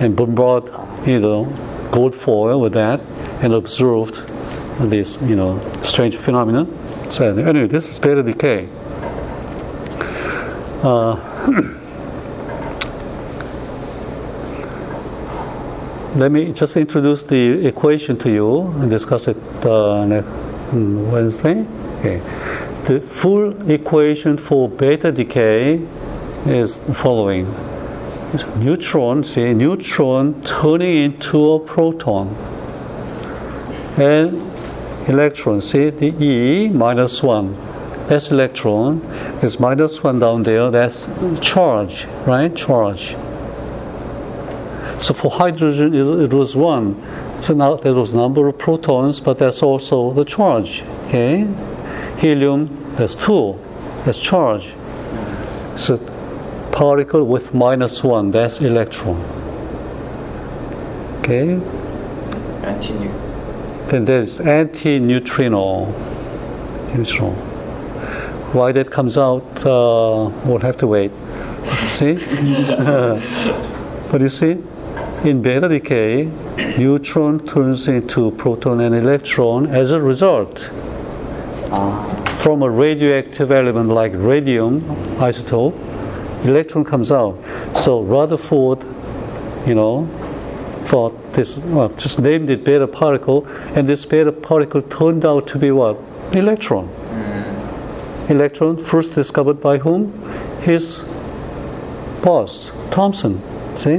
and 0.00 0.16
bombard, 0.16 0.64
you 1.06 1.20
know, 1.20 1.44
gold 1.90 2.14
foil 2.14 2.60
with 2.60 2.72
that, 2.72 3.00
and 3.42 3.52
observed 3.52 4.22
this, 4.78 5.20
you 5.22 5.36
know, 5.36 5.60
strange 5.82 6.16
phenomenon. 6.16 6.66
So 7.10 7.36
anyway, 7.36 7.66
this 7.66 7.88
is 7.88 7.98
beta 7.98 8.22
decay. 8.22 8.68
Uh, 10.82 11.16
let 16.16 16.30
me 16.30 16.52
just 16.52 16.76
introduce 16.76 17.22
the 17.22 17.66
equation 17.66 18.18
to 18.18 18.30
you 18.30 18.62
and 18.80 18.90
discuss 18.90 19.28
it 19.28 19.36
uh, 19.64 20.04
next 20.04 20.28
on 20.74 21.10
Wednesday. 21.10 21.66
Okay. 21.98 22.18
The 22.84 23.00
full 23.00 23.70
equation 23.70 24.36
for 24.36 24.68
beta 24.68 25.10
decay 25.10 25.80
is 26.46 26.78
the 26.78 26.94
following. 26.94 27.46
Neutron, 28.56 29.24
see, 29.24 29.54
neutron 29.54 30.42
turning 30.42 30.96
into 30.96 31.52
a 31.52 31.60
proton. 31.60 32.28
And 33.96 34.52
electron, 35.08 35.60
see, 35.60 35.90
the 35.90 36.12
E 36.22 36.68
minus 36.68 37.22
1. 37.22 37.54
That's 38.08 38.30
electron. 38.30 39.00
There's 39.40 39.60
minus 39.60 40.02
1 40.02 40.18
down 40.18 40.42
there. 40.42 40.70
That's 40.70 41.08
charge, 41.40 42.06
right? 42.26 42.54
Charge. 42.54 43.16
So 45.00 45.14
for 45.14 45.30
hydrogen, 45.30 45.94
it, 45.94 46.24
it 46.24 46.32
was 46.32 46.56
1. 46.56 47.42
So 47.42 47.54
now 47.54 47.76
there 47.76 47.94
was 47.94 48.14
number 48.14 48.48
of 48.48 48.58
protons, 48.58 49.20
but 49.20 49.38
that's 49.38 49.62
also 49.62 50.12
the 50.12 50.24
charge. 50.24 50.82
Okay, 51.06 51.46
helium 52.18 52.84
that's 52.96 53.14
two, 53.14 53.58
that's 54.04 54.18
charge. 54.18 54.72
So 55.76 55.96
particle 56.74 57.22
with 57.22 57.54
minus 57.54 58.02
one, 58.02 58.32
that's 58.32 58.60
electron. 58.60 59.20
Okay, 61.20 61.54
Anti-nu. 62.64 63.10
then 63.90 64.04
there's 64.04 64.40
anti-neutrino. 64.40 65.86
Neutron. 66.94 67.34
Why 68.52 68.72
that 68.72 68.90
comes 68.90 69.16
out, 69.16 69.44
uh, 69.64 70.30
we'll 70.44 70.58
have 70.60 70.76
to 70.78 70.86
wait. 70.86 71.12
See? 71.86 72.14
but 74.10 74.20
you 74.20 74.28
see, 74.28 74.58
in 75.24 75.42
beta 75.42 75.68
decay, 75.68 76.28
neutron 76.76 77.46
turns 77.46 77.86
into 77.86 78.32
proton 78.32 78.80
and 78.80 78.94
electron 78.94 79.66
as 79.66 79.92
a 79.92 80.00
result. 80.00 80.70
From 82.36 82.62
a 82.62 82.70
radioactive 82.70 83.50
element 83.50 83.88
like 83.90 84.12
radium 84.14 84.82
isotope, 85.18 85.93
electron 86.44 86.84
comes 86.84 87.10
out. 87.10 87.38
So 87.76 88.02
Rutherford, 88.02 88.82
you 89.66 89.74
know, 89.74 90.06
thought 90.84 91.32
this, 91.32 91.56
well, 91.56 91.88
just 91.90 92.20
named 92.20 92.50
it 92.50 92.64
beta 92.64 92.86
particle, 92.86 93.46
and 93.74 93.88
this 93.88 94.04
beta 94.06 94.30
particle 94.30 94.82
turned 94.82 95.24
out 95.24 95.46
to 95.48 95.58
be 95.58 95.70
what? 95.70 95.98
Electron. 96.32 96.88
Mm. 96.88 98.30
Electron 98.30 98.76
first 98.76 99.14
discovered 99.14 99.60
by 99.60 99.78
whom? 99.78 100.12
His 100.60 101.00
boss, 102.22 102.70
Thomson. 102.90 103.42
See? 103.76 103.98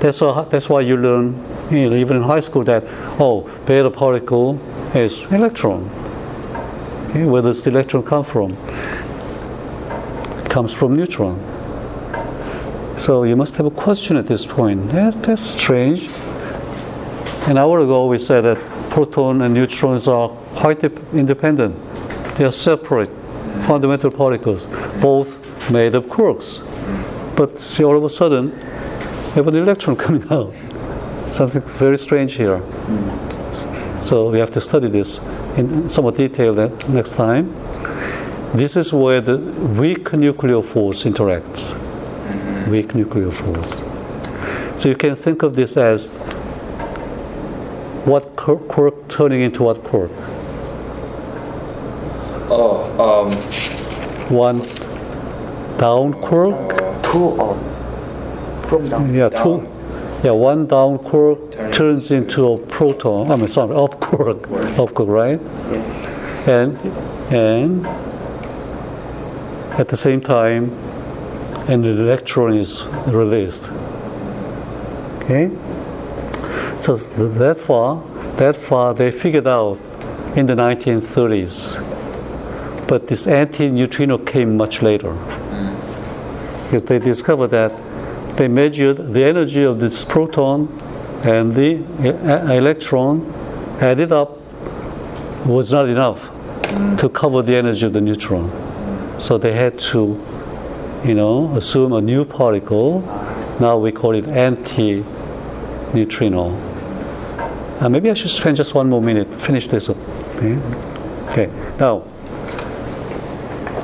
That's 0.00 0.20
why, 0.20 0.44
that's 0.50 0.68
why 0.68 0.82
you 0.82 0.96
learn, 0.96 1.34
you 1.70 1.90
know, 1.90 1.96
even 1.96 2.18
in 2.18 2.22
high 2.22 2.40
school, 2.40 2.64
that 2.64 2.84
oh, 3.18 3.50
beta 3.66 3.90
particle 3.90 4.60
is 4.94 5.20
electron. 5.32 5.88
Okay, 7.10 7.24
where 7.24 7.42
does 7.42 7.64
the 7.64 7.70
electron 7.70 8.02
come 8.02 8.24
from? 8.24 8.50
Comes 10.56 10.72
from 10.72 10.96
neutron. 10.96 11.38
So 12.96 13.24
you 13.24 13.36
must 13.36 13.56
have 13.56 13.66
a 13.66 13.70
question 13.70 14.16
at 14.16 14.26
this 14.26 14.46
point. 14.46 14.88
That, 14.88 15.22
that's 15.22 15.42
strange. 15.42 16.08
An 17.46 17.58
hour 17.58 17.80
ago, 17.80 18.06
we 18.06 18.18
said 18.18 18.40
that 18.40 18.56
proton 18.88 19.42
and 19.42 19.52
neutrons 19.52 20.08
are 20.08 20.30
quite 20.54 20.82
independent. 21.12 21.76
They 22.36 22.44
are 22.46 22.50
separate 22.50 23.10
fundamental 23.66 24.10
particles, 24.10 24.66
both 24.98 25.70
made 25.70 25.94
of 25.94 26.06
quarks. 26.06 26.64
But 27.36 27.58
see, 27.58 27.84
all 27.84 27.94
of 27.98 28.04
a 28.04 28.08
sudden, 28.08 28.50
we 28.50 29.32
have 29.34 29.48
an 29.48 29.56
electron 29.56 29.94
coming 30.06 30.24
out. 30.30 30.54
Something 31.34 31.60
very 31.60 31.98
strange 31.98 32.32
here. 32.32 32.62
So 34.00 34.30
we 34.30 34.38
have 34.38 34.52
to 34.52 34.62
study 34.62 34.88
this 34.88 35.18
in 35.58 35.90
somewhat 35.90 36.16
detail 36.16 36.54
next 36.88 37.12
time. 37.12 37.65
This 38.56 38.74
is 38.74 38.90
where 38.90 39.20
the 39.20 39.36
weak 39.36 40.14
nuclear 40.14 40.62
force 40.62 41.04
interacts. 41.04 41.74
Weak 42.68 42.94
nuclear 42.94 43.30
force. 43.30 43.82
So 44.80 44.88
you 44.88 44.94
can 44.96 45.14
think 45.14 45.42
of 45.42 45.54
this 45.56 45.76
as 45.76 46.06
what 48.06 48.34
quir- 48.36 48.56
quark 48.56 49.08
turning 49.08 49.42
into 49.42 49.62
what 49.62 49.82
quark. 49.82 50.10
Oh, 52.48 52.78
um, 53.06 53.32
One 54.34 54.60
down 55.78 56.14
quark, 56.22 57.02
Two 57.02 57.38
of 57.40 57.58
from 58.70 58.88
down. 58.88 59.12
yeah, 59.14 59.28
two, 59.28 59.68
yeah, 60.24 60.30
one 60.30 60.66
down 60.66 60.98
quark 60.98 61.52
Turns 61.52 61.76
turns 61.76 62.10
into 62.10 62.52
a 62.52 62.58
proton. 62.58 63.30
I 63.30 63.36
mean, 63.36 63.48
sorry, 63.48 63.76
up 63.76 64.00
quark, 64.00 64.50
up 64.78 64.94
quark, 64.94 65.08
right? 65.08 65.40
Yes. 65.70 66.48
and 66.48 66.78
and 67.32 67.86
at 69.78 69.88
the 69.88 69.96
same 69.96 70.20
time 70.20 70.72
an 71.68 71.84
electron 71.84 72.54
is 72.54 72.82
released. 73.06 73.64
Okay? 75.22 75.50
So 76.80 76.96
that 76.96 77.58
far 77.58 78.02
that 78.36 78.56
far 78.56 78.94
they 78.94 79.10
figured 79.10 79.46
out 79.46 79.78
in 80.36 80.46
the 80.46 80.54
1930s 80.54 81.82
but 82.86 83.08
this 83.08 83.26
anti-neutrino 83.26 84.18
came 84.18 84.56
much 84.56 84.80
later. 84.80 85.12
Hmm. 85.12 86.64
Because 86.64 86.84
they 86.84 86.98
discovered 86.98 87.48
that 87.48 87.72
they 88.36 88.48
measured 88.48 89.12
the 89.12 89.24
energy 89.24 89.64
of 89.64 89.80
this 89.80 90.04
proton 90.04 90.68
and 91.24 91.54
the 91.54 91.82
electron 92.54 93.24
added 93.80 94.12
up 94.12 94.38
was 95.44 95.72
not 95.72 95.88
enough 95.88 96.26
hmm. 96.26 96.96
to 96.96 97.08
cover 97.08 97.42
the 97.42 97.56
energy 97.56 97.86
of 97.86 97.92
the 97.92 98.00
neutron. 98.00 98.65
So 99.18 99.38
they 99.38 99.52
had 99.52 99.78
to, 99.90 100.20
you 101.04 101.14
know, 101.14 101.54
assume 101.56 101.92
a 101.92 102.00
new 102.00 102.24
particle. 102.24 103.00
Now 103.60 103.78
we 103.78 103.92
call 103.92 104.14
it 104.14 104.26
anti-neutrino. 104.26 105.02
Uh, 107.80 107.88
maybe 107.88 108.10
I 108.10 108.14
should 108.14 108.30
spend 108.30 108.56
just 108.56 108.74
one 108.74 108.88
more 108.88 109.02
minute 109.02 109.32
finish 109.34 109.66
this 109.68 109.88
up. 109.88 109.96
Okay. 110.36 110.58
okay. 111.28 111.50
Now, 111.78 112.04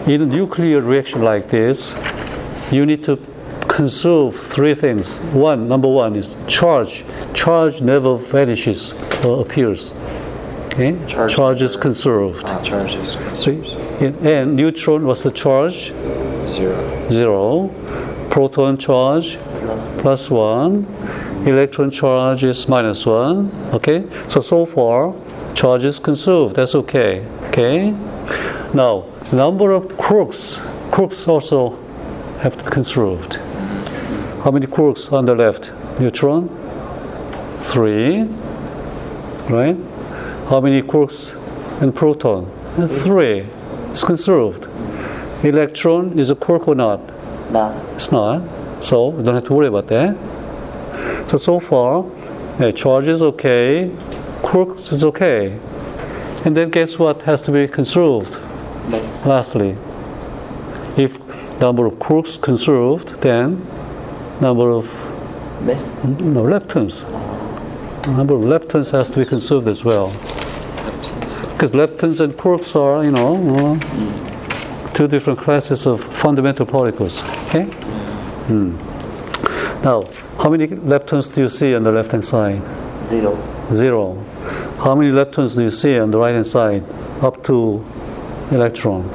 in 0.07 0.23
a 0.23 0.27
nuclear 0.27 0.81
reaction 0.81 1.23
like 1.23 1.49
this, 1.49 1.95
you 2.73 2.85
need 2.87 3.05
to 3.05 3.19
conserve 3.69 4.35
three 4.35 4.75
things. 4.75 5.15
One, 5.33 5.69
number 5.69 5.89
one 5.89 6.17
is 6.17 6.35
charge. 6.47 7.05
Charge 7.35 7.81
never 7.81 8.17
vanishes 8.17 8.93
or 9.25 9.41
appears. 9.43 9.93
Okay? 10.67 10.97
Charge 11.07 11.35
Charge, 11.35 11.63
is 11.63 11.77
conserved. 11.77 12.45
Uh, 12.47 12.63
charge 12.63 12.95
is 12.95 13.17
So, 13.35 13.51
in- 13.51 13.82
and 14.01 14.57
neutron 14.57 15.05
was 15.05 15.23
the 15.23 15.31
charge 15.31 15.93
zero. 16.47 17.09
zero, 17.11 17.71
proton 18.31 18.77
charge 18.79 19.39
plus 19.99 20.31
one, 20.31 20.87
electron 21.47 21.91
charge 21.91 22.43
is 22.45 22.69
minus 22.69 23.07
one. 23.07 23.51
Okay, 23.73 24.05
so 24.29 24.41
so 24.41 24.67
far 24.67 25.15
charge 25.55 25.85
is 25.85 25.99
conserved. 25.99 26.57
That's 26.57 26.75
okay. 26.75 27.25
Okay. 27.49 27.91
Now 28.75 29.05
number 29.33 29.71
of 29.73 29.85
quarks, 29.99 30.57
quarks 30.91 31.29
also 31.29 31.79
have 32.41 32.57
to 32.57 32.65
be 32.65 32.71
conserved. 32.71 33.35
How 34.43 34.51
many 34.51 34.67
quarks 34.67 35.13
on 35.13 35.25
the 35.27 35.35
left? 35.35 35.71
Neutron. 36.01 36.49
Three. 37.61 38.25
Right. 39.49 39.77
How 40.49 40.61
many 40.61 40.83
quarks 40.83 41.33
in 41.81 41.93
proton? 41.93 42.51
Three. 42.89 43.47
It's 43.93 44.03
conserved. 44.03 44.69
Electron 45.45 46.19
is 46.19 46.31
a 46.31 46.35
quark 46.35 46.67
or 46.67 46.75
not? 46.75 47.01
No. 47.53 47.95
It's 47.95 48.11
not. 48.11 48.43
So 48.83 49.09
we 49.09 49.23
don't 49.23 49.35
have 49.35 49.45
to 49.45 49.53
worry 49.53 49.67
about 49.67 49.87
that. 49.89 50.17
So 51.29 51.37
so 51.37 51.61
far, 51.61 52.07
yeah, 52.59 52.71
charge 52.71 53.09
is 53.09 53.23
okay, 53.23 53.95
quark 54.43 54.79
is 54.91 55.05
okay. 55.05 55.59
And 56.47 56.57
then 56.57 56.71
guess 56.71 56.99
what 56.99 57.21
has 57.23 57.43
to 57.43 57.53
be 57.53 57.69
conserved? 57.69 58.33
less. 58.89 59.27
Lastly, 59.27 59.77
if 60.97 61.19
number 61.61 61.85
of 61.85 61.93
quarks 61.95 62.41
conserved, 62.41 63.21
then 63.21 63.67
number 64.41 64.71
of 64.71 64.87
no, 65.63 66.45
leptons. 66.45 67.05
Number 68.07 68.35
of 68.37 68.43
leptons 68.43 68.91
has 68.93 69.11
to 69.11 69.19
be 69.19 69.27
conserved 69.27 69.69
as 69.69 69.85
well. 69.85 70.09
Because 71.63 71.77
leptons 71.77 72.19
and 72.19 72.33
quarks 72.33 72.75
are, 72.75 73.05
you 73.05 73.13
know, 73.13 73.37
uh, 73.55 74.93
two 74.95 75.07
different 75.07 75.39
classes 75.39 75.87
of 75.87 76.03
fundamental 76.03 76.67
particles. 76.67 77.23
Okay? 77.47 77.67
Hmm. 78.49 78.75
Now, 79.85 80.03
how 80.39 80.51
many 80.51 80.67
leptons 80.67 81.33
do 81.33 81.43
you 81.43 81.49
see 81.49 81.73
on 81.77 81.85
the 81.85 81.93
left 81.93 82.11
hand 82.11 82.25
side? 82.25 82.61
Zero. 83.05 83.39
Zero. 83.73 84.17
How 84.81 84.97
many 84.97 85.13
leptons 85.13 85.55
do 85.55 85.63
you 85.63 85.71
see 85.71 86.01
on 86.01 86.11
the 86.11 86.19
right 86.19 86.35
hand 86.35 86.49
side? 86.49 86.83
Up 87.23 87.45
to 87.45 87.85
electron. 88.51 89.09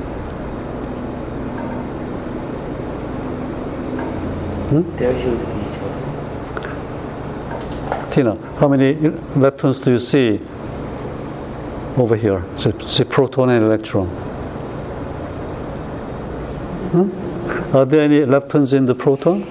There 4.96 5.20
should 5.20 5.38
be 5.38 5.46
zero. 5.70 5.92
Tina, 8.12 8.38
how 8.58 8.70
many 8.70 8.96
leptons 9.36 9.84
do 9.84 9.92
you 9.92 10.00
see 10.00 10.40
over 11.98 12.16
here? 12.16 12.44
So, 12.58 12.72
see 12.80 13.04
proton 13.04 13.50
and 13.50 13.66
electron. 13.66 14.08
Hmm? 16.92 17.76
Are 17.76 17.86
there 17.86 18.02
any 18.02 18.20
leptons 18.20 18.74
in 18.74 18.86
the 18.86 18.96
proton? 18.96 19.42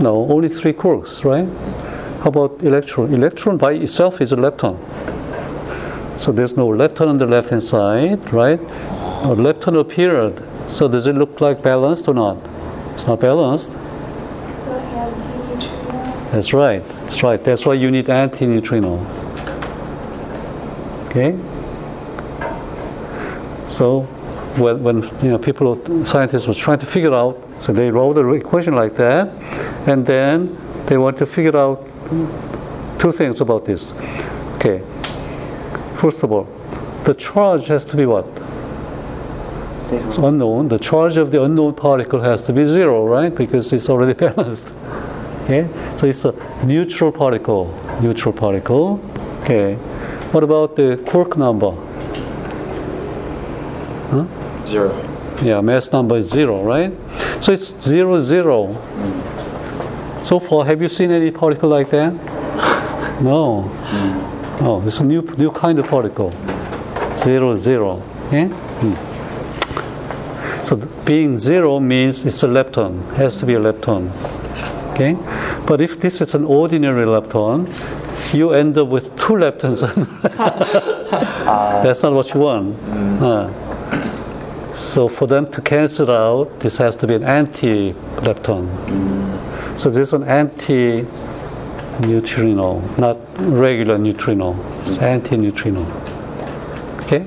No, 0.00 0.30
only 0.30 0.48
three 0.48 0.72
quarks, 0.72 1.24
right? 1.24 1.48
How 2.22 2.28
about 2.28 2.62
electron? 2.62 3.12
Electron 3.12 3.56
by 3.56 3.72
itself 3.72 4.20
is 4.20 4.32
a 4.32 4.36
lepton. 4.36 4.78
So 6.20 6.30
there's 6.30 6.56
no 6.56 6.68
lepton 6.68 7.08
on 7.08 7.18
the 7.18 7.26
left 7.26 7.50
hand 7.50 7.62
side, 7.62 8.32
right? 8.32 8.60
A 8.60 9.34
lepton 9.34 9.78
appeared. 9.80 10.42
So 10.70 10.86
does 10.88 11.06
it 11.08 11.16
look 11.16 11.40
like 11.40 11.62
balanced 11.62 12.06
or 12.06 12.14
not? 12.14 12.38
It's 12.94 13.06
not 13.06 13.18
balanced. 13.18 13.70
That's 16.30 16.52
right. 16.52 16.86
That's 17.06 17.22
right. 17.22 17.42
That's 17.42 17.66
why 17.66 17.74
you 17.74 17.90
need 17.90 18.08
anti-neutrino. 18.08 19.21
Okay. 21.12 21.32
So 23.68 24.00
when, 24.56 24.82
when 24.82 25.02
you 25.22 25.32
know 25.32 25.38
people, 25.38 26.06
scientists 26.06 26.46
was 26.46 26.56
trying 26.56 26.78
to 26.78 26.86
figure 26.86 27.12
out, 27.12 27.38
so 27.60 27.70
they 27.70 27.90
wrote 27.90 28.16
an 28.16 28.32
equation 28.32 28.74
like 28.74 28.96
that, 28.96 29.28
and 29.86 30.06
then 30.06 30.56
they 30.86 30.96
want 30.96 31.18
to 31.18 31.26
figure 31.26 31.54
out 31.54 31.86
two 32.98 33.12
things 33.12 33.42
about 33.42 33.66
this. 33.66 33.92
Okay. 34.54 34.82
First 35.96 36.22
of 36.22 36.32
all, 36.32 36.48
the 37.04 37.12
charge 37.12 37.66
has 37.66 37.84
to 37.84 37.96
be 37.98 38.06
what? 38.06 38.24
Zero. 39.90 40.08
It's 40.08 40.16
unknown. 40.16 40.68
The 40.68 40.78
charge 40.78 41.18
of 41.18 41.30
the 41.30 41.42
unknown 41.42 41.74
particle 41.74 42.22
has 42.22 42.42
to 42.44 42.54
be 42.54 42.64
zero, 42.64 43.06
right? 43.06 43.34
Because 43.34 43.70
it's 43.74 43.90
already 43.90 44.14
balanced. 44.26 44.64
Okay, 45.44 45.68
so 45.96 46.06
it's 46.06 46.24
a 46.24 46.32
neutral 46.64 47.12
particle. 47.12 47.66
Neutral 48.00 48.32
particle. 48.32 48.98
Okay. 49.42 49.76
What 50.32 50.44
about 50.44 50.76
the 50.76 50.96
quark 51.06 51.36
number? 51.36 51.76
Zero. 54.66 54.90
Yeah, 55.42 55.60
mass 55.60 55.92
number 55.92 56.16
is 56.16 56.30
zero, 56.30 56.62
right? 56.62 56.92
So 57.42 57.52
it's 57.52 57.68
zero 57.82 58.22
zero. 58.22 58.72
So 60.24 60.38
far, 60.38 60.64
have 60.64 60.80
you 60.80 60.88
seen 60.88 61.10
any 61.10 61.30
particle 61.30 61.68
like 61.68 61.90
that? 61.90 62.12
No. 63.20 63.64
No, 64.60 64.82
it's 64.86 64.98
a 65.00 65.04
new 65.04 65.22
new 65.36 65.50
kind 65.50 65.78
of 65.78 65.86
particle. 65.86 66.32
Zero 67.14 67.56
zero. 67.56 68.02
Okay? 68.28 68.46
Hmm. 68.46 68.94
So 70.64 70.76
being 71.04 71.38
zero 71.38 71.78
means 71.78 72.24
it's 72.24 72.42
a 72.42 72.48
lepton. 72.48 73.14
Has 73.16 73.36
to 73.36 73.46
be 73.46 73.54
a 73.54 73.60
lepton. 73.60 74.10
Okay? 74.92 75.16
But 75.66 75.80
if 75.80 76.00
this 76.00 76.20
is 76.20 76.34
an 76.34 76.44
ordinary 76.44 77.04
lepton, 77.04 77.68
you 78.34 78.52
end 78.52 78.76
up 78.78 78.88
with 78.88 79.16
two 79.18 79.34
leptons. 79.34 79.80
That's 81.82 82.02
not 82.02 82.12
what 82.12 82.34
you 82.34 82.40
want. 82.40 82.76
Uh, 83.22 83.48
so 84.74 85.08
for 85.08 85.26
them 85.26 85.50
to 85.50 85.60
cancel 85.60 86.10
out, 86.10 86.60
this 86.60 86.78
has 86.78 86.96
to 86.96 87.06
be 87.06 87.14
an 87.14 87.24
anti-lepton. 87.24 88.68
So 89.78 89.90
this 89.90 90.08
is 90.08 90.14
an 90.14 90.24
anti-neutrino, 90.24 92.80
not 92.98 93.18
regular 93.38 93.98
neutrino. 93.98 94.56
It's 94.86 94.98
anti-neutrino. 94.98 95.84
Okay? 97.00 97.26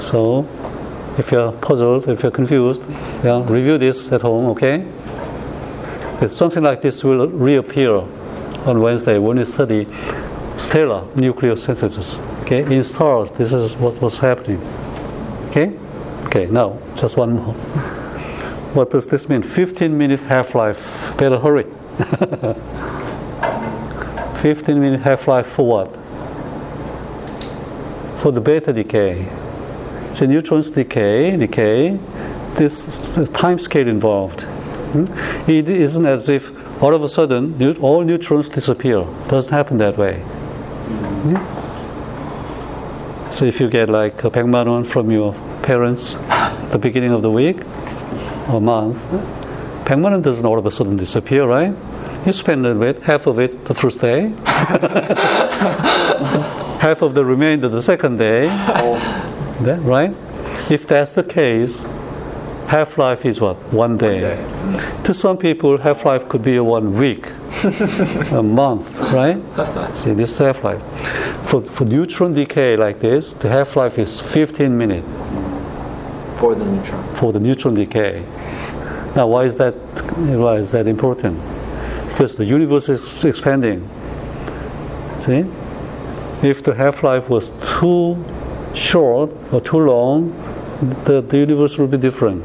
So 0.00 0.48
if 1.18 1.30
you're 1.30 1.52
puzzled, 1.52 2.08
if 2.08 2.22
you're 2.22 2.32
confused, 2.32 2.82
yeah, 3.22 3.44
review 3.48 3.78
this 3.78 4.10
at 4.12 4.22
home, 4.22 4.46
okay? 4.46 4.84
Something 6.28 6.62
like 6.62 6.80
this 6.82 7.02
will 7.04 7.28
reappear 7.28 8.02
on 8.66 8.80
Wednesday 8.80 9.18
when 9.18 9.38
we 9.38 9.44
study 9.44 9.86
stellar 10.56 11.04
nuclear 11.14 11.56
synthesis. 11.56 12.18
Okay, 12.42 12.62
in 12.74 12.82
stars, 12.84 13.32
this 13.32 13.52
is 13.52 13.76
what 13.76 14.00
was 14.00 14.18
happening. 14.18 14.60
Okay? 15.50 15.72
Okay, 16.26 16.46
now, 16.46 16.78
just 16.94 17.16
one 17.16 17.34
more. 17.34 17.54
What 18.74 18.90
does 18.90 19.06
this 19.06 19.28
mean? 19.28 19.42
15 19.42 19.98
minute 19.98 20.20
half 20.20 20.54
life. 20.54 21.14
Better 21.18 21.38
hurry. 21.38 21.64
15 24.34 24.80
minute 24.80 25.00
half 25.00 25.28
life 25.28 25.46
for 25.46 25.66
what? 25.66 25.94
For 28.20 28.32
the 28.32 28.40
beta 28.40 28.72
decay. 28.72 29.28
So 30.14 30.26
neutrons 30.26 30.70
decay, 30.70 31.36
decay. 31.36 31.98
This 32.54 33.10
time 33.28 33.58
scale 33.58 33.88
involved. 33.88 34.42
Hmm? 34.92 35.06
It 35.50 35.68
isn't 35.68 36.06
as 36.06 36.28
if 36.28 36.50
all 36.82 36.92
of 36.94 37.02
a 37.04 37.08
sudden 37.08 37.54
all 37.80 38.02
neutrons 38.02 38.48
disappear. 38.48 39.04
Doesn't 39.28 39.52
happen 39.52 39.78
that 39.78 39.96
way. 39.96 40.14
Hmm? 40.18 41.36
So 43.30 43.44
if 43.46 43.60
you 43.60 43.70
get 43.70 43.88
like 43.88 44.24
a 44.24 44.30
100만 44.30 44.66
won 44.66 44.84
from 44.84 45.10
your 45.10 45.32
parents 45.62 46.16
at 46.28 46.70
the 46.72 46.78
beginning 46.78 47.12
of 47.12 47.22
the 47.22 47.30
week 47.30 47.62
or 48.50 48.60
month, 48.60 48.98
100만 49.86 50.02
won 50.02 50.20
doesn't 50.22 50.44
all 50.44 50.58
of 50.58 50.66
a 50.66 50.70
sudden 50.70 50.96
disappear, 50.96 51.46
right? 51.46 51.72
You 52.26 52.32
spend 52.32 52.66
a 52.66 52.74
little 52.74 52.82
bit, 52.82 53.02
half 53.04 53.26
of 53.26 53.38
it 53.38 53.64
the 53.64 53.74
first 53.74 54.00
day, 54.00 54.32
half 56.82 57.02
of 57.02 57.14
the 57.14 57.24
remainder 57.24 57.68
the 57.68 57.82
second 57.82 58.16
day, 58.18 58.46
that- 59.62 59.80
right? 59.82 60.14
If 60.70 60.86
that's 60.86 61.12
the 61.12 61.24
case, 61.24 61.86
half 62.72 62.96
life 62.96 63.26
is 63.26 63.38
what? 63.38 63.56
One 63.70 63.98
day. 63.98 64.20
To 65.04 65.12
some 65.12 65.36
people, 65.36 65.76
half 65.76 66.06
life 66.06 66.26
could 66.30 66.42
be 66.42 66.58
one 66.58 66.94
week, 66.94 67.26
a 68.32 68.42
month, 68.42 68.98
right? 69.12 69.36
See, 69.94 70.14
this 70.14 70.38
half 70.38 70.64
life. 70.64 70.80
For, 71.48 71.60
for 71.60 71.84
neutron 71.84 72.32
decay 72.32 72.78
like 72.78 72.98
this, 73.00 73.34
the 73.34 73.50
half 73.50 73.76
life 73.76 73.98
is 73.98 74.18
15 74.18 74.74
minutes 74.78 75.06
For 76.40 76.54
the 76.54 76.64
neutron. 76.64 77.14
for 77.14 77.30
the 77.34 77.40
neutron 77.40 77.74
decay. 77.74 78.24
Now, 79.14 79.28
why 79.28 79.44
is 79.44 79.58
that? 79.58 79.74
Why 80.44 80.56
is 80.56 80.70
that 80.70 80.86
important? 80.86 81.38
Because 82.08 82.36
the 82.36 82.46
universe 82.46 82.88
is 82.88 83.22
expanding. 83.22 83.86
See, 85.20 85.44
if 86.42 86.62
the 86.62 86.74
half-life 86.74 87.28
was 87.28 87.52
too 87.78 88.16
short 88.74 89.30
or 89.52 89.60
too 89.60 89.78
long, 89.78 90.32
the, 91.04 91.20
the 91.20 91.38
universe 91.38 91.78
will 91.78 91.86
be 91.86 91.98
different. 91.98 92.42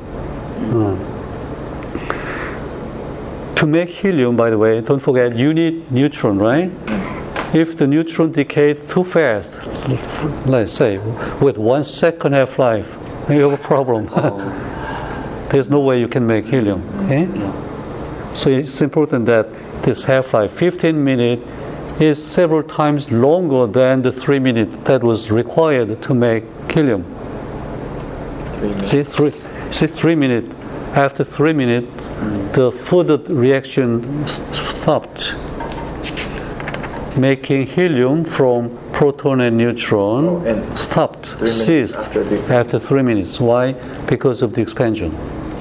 To 3.58 3.66
make 3.66 3.89
helium, 3.89 4.36
by 4.36 4.49
the 4.49 4.58
way, 4.58 4.82
don't 4.82 4.99
forget 4.99 5.36
you 5.36 5.53
need 5.53 5.91
neutron, 5.91 6.38
right? 6.38 6.72
If 7.55 7.78
the 7.78 7.88
neutron 7.88 8.32
decayed 8.32 8.89
too 8.89 9.03
fast, 9.03 9.58
let's 10.45 10.74
say 10.74 10.99
with 11.41 11.58
one 11.58 11.84
second 11.84 12.34
half-life, 12.34 12.97
you 13.30 13.49
have 13.49 13.53
a 13.53 13.64
problem. 13.64 14.08
There's 15.49 15.70
no 15.70 15.80
way 15.80 15.99
you 15.99 16.08
can 16.08 16.28
make 16.28 16.45
helium. 16.45 16.84
Okay? 17.05 17.28
So 18.36 18.49
it's 18.49 18.82
important 18.82 19.26
that 19.26 19.47
this 19.82 20.03
half-life, 20.03 20.51
15 20.51 21.03
minutes, 21.03 21.41
is 21.99 22.24
several 22.24 22.62
times 22.62 23.12
longer 23.12 23.66
than 23.66 24.03
the 24.03 24.12
three 24.12 24.39
minutes 24.39 24.78
that 24.84 25.03
was 25.03 25.32
required 25.32 26.01
to 26.03 26.14
make 26.14 26.43
helium. 26.72 27.03
Three 28.60 28.70
minutes. 28.70 28.91
See, 28.91 29.03
three, 29.03 29.34
see, 29.72 29.88
three 29.88 30.15
minutes. 30.15 30.53
After 30.93 31.24
three 31.24 31.53
minutes, 31.53 32.07
the 32.55 32.72
further 32.72 33.18
reaction 33.32 34.26
stopped, 34.28 35.36
making 37.18 37.68
helium 37.68 38.24
from 38.26 38.78
proton 38.93 39.41
and 39.41 39.57
neutron 39.57 40.26
Oh, 40.26 40.43
and 40.43 40.80
stopped, 40.80 41.28
ceased 41.47 41.97
after 41.97 42.53
after 42.53 42.80
three 42.80 43.03
minutes. 43.03 43.39
Why? 43.39 43.74
Because 44.07 44.41
of 44.41 44.53
the 44.53 44.61
expansion. 44.61 45.11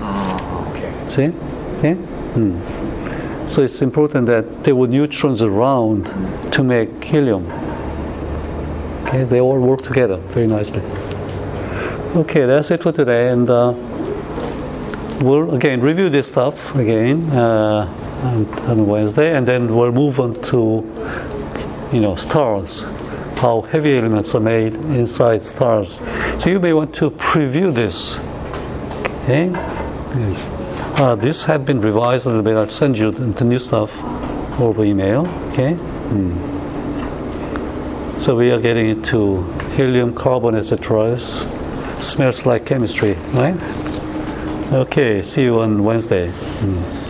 Oh, 0.01 0.73
okay. 0.75 0.93
See? 1.07 1.33
Okay? 1.79 1.95
Hmm. 1.95 2.87
So 3.49 3.63
it's 3.63 3.83
important 3.83 4.27
that 4.27 4.65
there 4.65 4.75
were 4.75 4.89
neutrons 4.89 5.43
around 5.43 6.07
to 6.53 6.65
make 6.65 7.05
helium. 7.05 7.47
Okay, 9.05 9.25
they 9.25 9.41
all 9.41 9.59
work 9.59 9.83
together 9.83 10.17
very 10.17 10.47
nicely. 10.47 10.83
Okay, 12.17 12.47
that's 12.47 12.71
it 12.71 12.83
for 12.83 12.93
today, 12.93 13.29
and 13.31 13.49
uh, 13.49 13.73
we'll 15.21 15.55
again 15.55 15.81
review 15.81 16.09
this 16.09 16.29
stuff 16.29 16.75
again 16.75 17.31
uh, 17.31 17.87
on, 18.69 18.87
Wednesday, 18.87 19.37
and 19.37 19.47
then 19.47 19.75
we'll 19.75 19.93
move 19.93 20.21
on 20.21 20.35
to 20.43 20.85
you 21.93 22.01
know 22.01 22.17
stars, 22.17 22.83
how 23.39 23.63
heavy 23.63 23.97
elements 23.97 24.35
are 24.35 24.41
made 24.41 24.75
inside 24.75 25.45
stars. 25.45 26.01
So 26.39 26.51
you 26.51 26.59
may 26.59 26.73
want 26.73 26.95
to 26.97 27.11
preview 27.11 27.75
this. 27.75 28.19
Okay. 29.25 29.51
Yes. 29.51 30.49
Uh, 30.99 31.15
this 31.15 31.45
had 31.45 31.65
been 31.67 31.81
revised 31.81 32.27
a 32.27 32.29
little 32.29 32.43
bit. 32.43 32.57
I'll 32.57 32.69
send 32.69 32.97
you 32.97 33.11
the, 33.11 33.45
new 33.45 33.59
stuff 33.59 34.03
over 34.61 34.85
email. 34.85 35.27
Okay. 35.51 35.75
Hmm. 35.75 36.33
So 38.19 38.35
we 38.37 38.51
are 38.51 38.61
getting 38.61 38.87
into 38.89 39.43
helium, 39.77 40.15
carbon, 40.15 40.55
etc. 40.55 41.19
Smells 41.19 42.47
like 42.47 42.65
chemistry, 42.65 43.13
right? 43.35 43.57
Okay. 44.73 45.23
See 45.23 45.45
you 45.45 45.61
on 45.61 45.85
Wednesday. 45.85 46.31
Hmm. 46.31 47.06